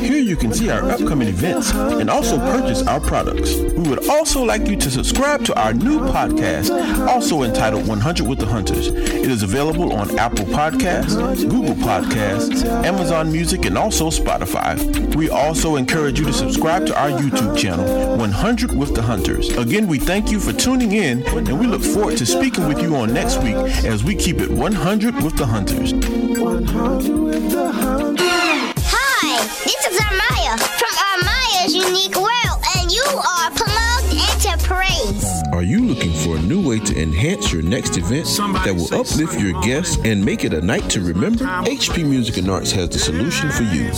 Here 0.00 0.18
you 0.18 0.36
can 0.36 0.52
see 0.52 0.70
our 0.70 0.90
upcoming 0.90 1.28
events 1.28 1.72
and 1.72 2.08
also 2.08 2.38
purchase 2.38 2.86
our 2.86 3.00
products. 3.00 3.56
We 3.56 3.88
would 3.88 4.08
also 4.08 4.44
like 4.44 4.68
you 4.68 4.76
to 4.76 4.90
subscribe 4.90 5.44
to 5.46 5.60
our 5.60 5.72
new 5.72 6.00
podcast, 6.00 6.70
also 7.08 7.42
entitled 7.42 7.88
100 7.88 8.26
with 8.26 8.38
the 8.38 8.46
Hunters. 8.46 8.88
It 8.88 9.30
is 9.30 9.42
available 9.42 9.92
on 9.92 10.18
Apple 10.18 10.44
Podcasts, 10.46 11.16
Google 11.48 11.74
Podcasts, 11.74 12.64
Amazon 12.84 13.32
Music, 13.32 13.64
and 13.64 13.76
also 13.76 14.10
Spotify. 14.10 14.76
We 15.16 15.28
also 15.28 15.76
encourage 15.76 16.18
you 16.18 16.26
to 16.26 16.32
subscribe 16.32 16.86
to 16.86 17.00
our 17.00 17.10
YouTube 17.10 17.56
channel, 17.56 18.16
100 18.16 18.76
with 18.76 18.94
the 18.94 19.02
Hunters. 19.02 19.48
Again, 19.56 19.86
we 19.86 19.98
thank 19.98 20.30
you 20.30 20.38
for 20.40 20.52
tuning 20.52 20.92
in, 20.92 21.26
and 21.26 21.58
we 21.58 21.66
look 21.66 21.82
forward 21.82 22.16
to 22.18 22.26
speaking 22.26 22.68
with 22.68 22.80
you 22.80 22.94
on 22.96 23.12
next 23.12 23.42
week 23.42 23.56
as 23.84 24.04
we 24.04 24.14
keep 24.14 24.40
it 24.40 24.50
100 24.50 25.22
with 25.22 25.36
the 25.36 25.46
Hunters. 25.46 25.92
100 25.92 26.38
with 26.40 26.66
the 26.66 26.72
hunters. 26.72 27.29
Hi, 27.42 29.32
this 29.64 29.80
is 29.88 29.98
Armaya 29.98 30.60
from 30.76 30.92
Armaya's 31.08 31.74
Unique 31.74 32.14
World, 32.16 32.60
and 32.76 32.92
you 32.92 33.02
are 33.16 33.50
promoted 33.56 34.12
into 34.12 34.52
praise. 34.68 35.19
Are 35.60 35.72
you 35.72 35.84
looking 35.84 36.14
for 36.14 36.38
a 36.38 36.40
new 36.40 36.66
way 36.66 36.78
to 36.78 36.98
enhance 36.98 37.52
your 37.52 37.60
next 37.60 37.98
event 37.98 38.24
that 38.64 38.74
will 38.74 38.98
uplift 38.98 39.38
your 39.38 39.60
guests 39.60 39.98
and 40.06 40.24
make 40.24 40.42
it 40.42 40.54
a 40.54 40.60
night 40.62 40.88
to 40.88 41.02
remember? 41.02 41.44
HP 41.44 42.02
Music 42.02 42.38
and 42.38 42.48
Arts 42.48 42.72
has 42.72 42.88
the 42.88 42.98
solution 42.98 43.50
for 43.50 43.64
you. 43.64 43.88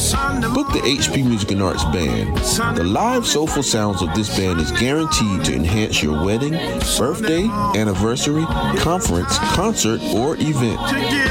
Book 0.55 0.73
the 0.73 0.81
HP 0.83 1.25
Music 1.25 1.53
and 1.53 1.63
Arts 1.63 1.85
Band. 1.85 2.37
The 2.77 2.83
live 2.83 3.25
soulful 3.25 3.63
sounds 3.63 4.03
of 4.03 4.13
this 4.13 4.37
band 4.37 4.61
is 4.61 4.73
guaranteed 4.73 5.45
to 5.45 5.55
enhance 5.55 6.03
your 6.03 6.25
wedding, 6.25 6.55
birthday, 6.99 7.45
anniversary, 7.79 8.45
conference, 8.79 9.39
concert, 9.55 10.01
or 10.17 10.35
event. 10.41 10.81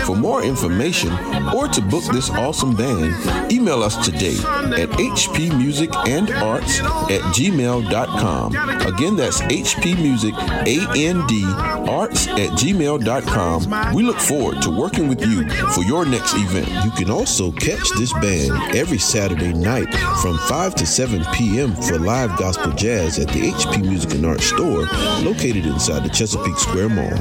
For 0.05 0.15
more 0.15 0.43
information 0.43 1.11
or 1.53 1.67
to 1.67 1.81
book 1.81 2.05
this 2.05 2.29
awesome 2.29 2.73
band, 2.73 3.51
email 3.51 3.83
us 3.83 3.97
today 4.05 4.37
at 4.81 4.87
hpmusicandarts 4.91 6.79
at 7.11 7.21
gmail.com. 7.35 8.55
Again, 8.87 9.17
that's 9.17 9.41
music, 10.21 10.39
andarts 10.95 12.27
at 12.27 12.49
gmail.com. 12.51 13.93
We 13.95 14.03
look 14.03 14.19
forward 14.19 14.61
to 14.61 14.69
working 14.69 15.07
with 15.07 15.25
you 15.25 15.49
for 15.73 15.81
your 15.83 16.05
next 16.05 16.33
event. 16.35 16.67
You 16.85 16.91
can 16.91 17.09
also 17.09 17.51
catch 17.51 17.89
this 17.97 18.13
band 18.13 18.75
every 18.75 18.97
Saturday 18.97 19.53
night 19.53 19.91
from 20.21 20.37
5 20.37 20.75
to 20.75 20.85
7 20.85 21.25
p.m. 21.33 21.73
for 21.75 21.97
live 21.97 22.37
gospel 22.37 22.71
jazz 22.73 23.19
at 23.19 23.27
the 23.29 23.51
HP 23.51 23.81
Music 23.81 24.13
and 24.13 24.25
Arts 24.25 24.45
store 24.45 24.85
located 25.23 25.65
inside 25.65 26.03
the 26.03 26.09
Chesapeake 26.09 26.57
Square 26.57 26.89
Mall. 26.89 27.17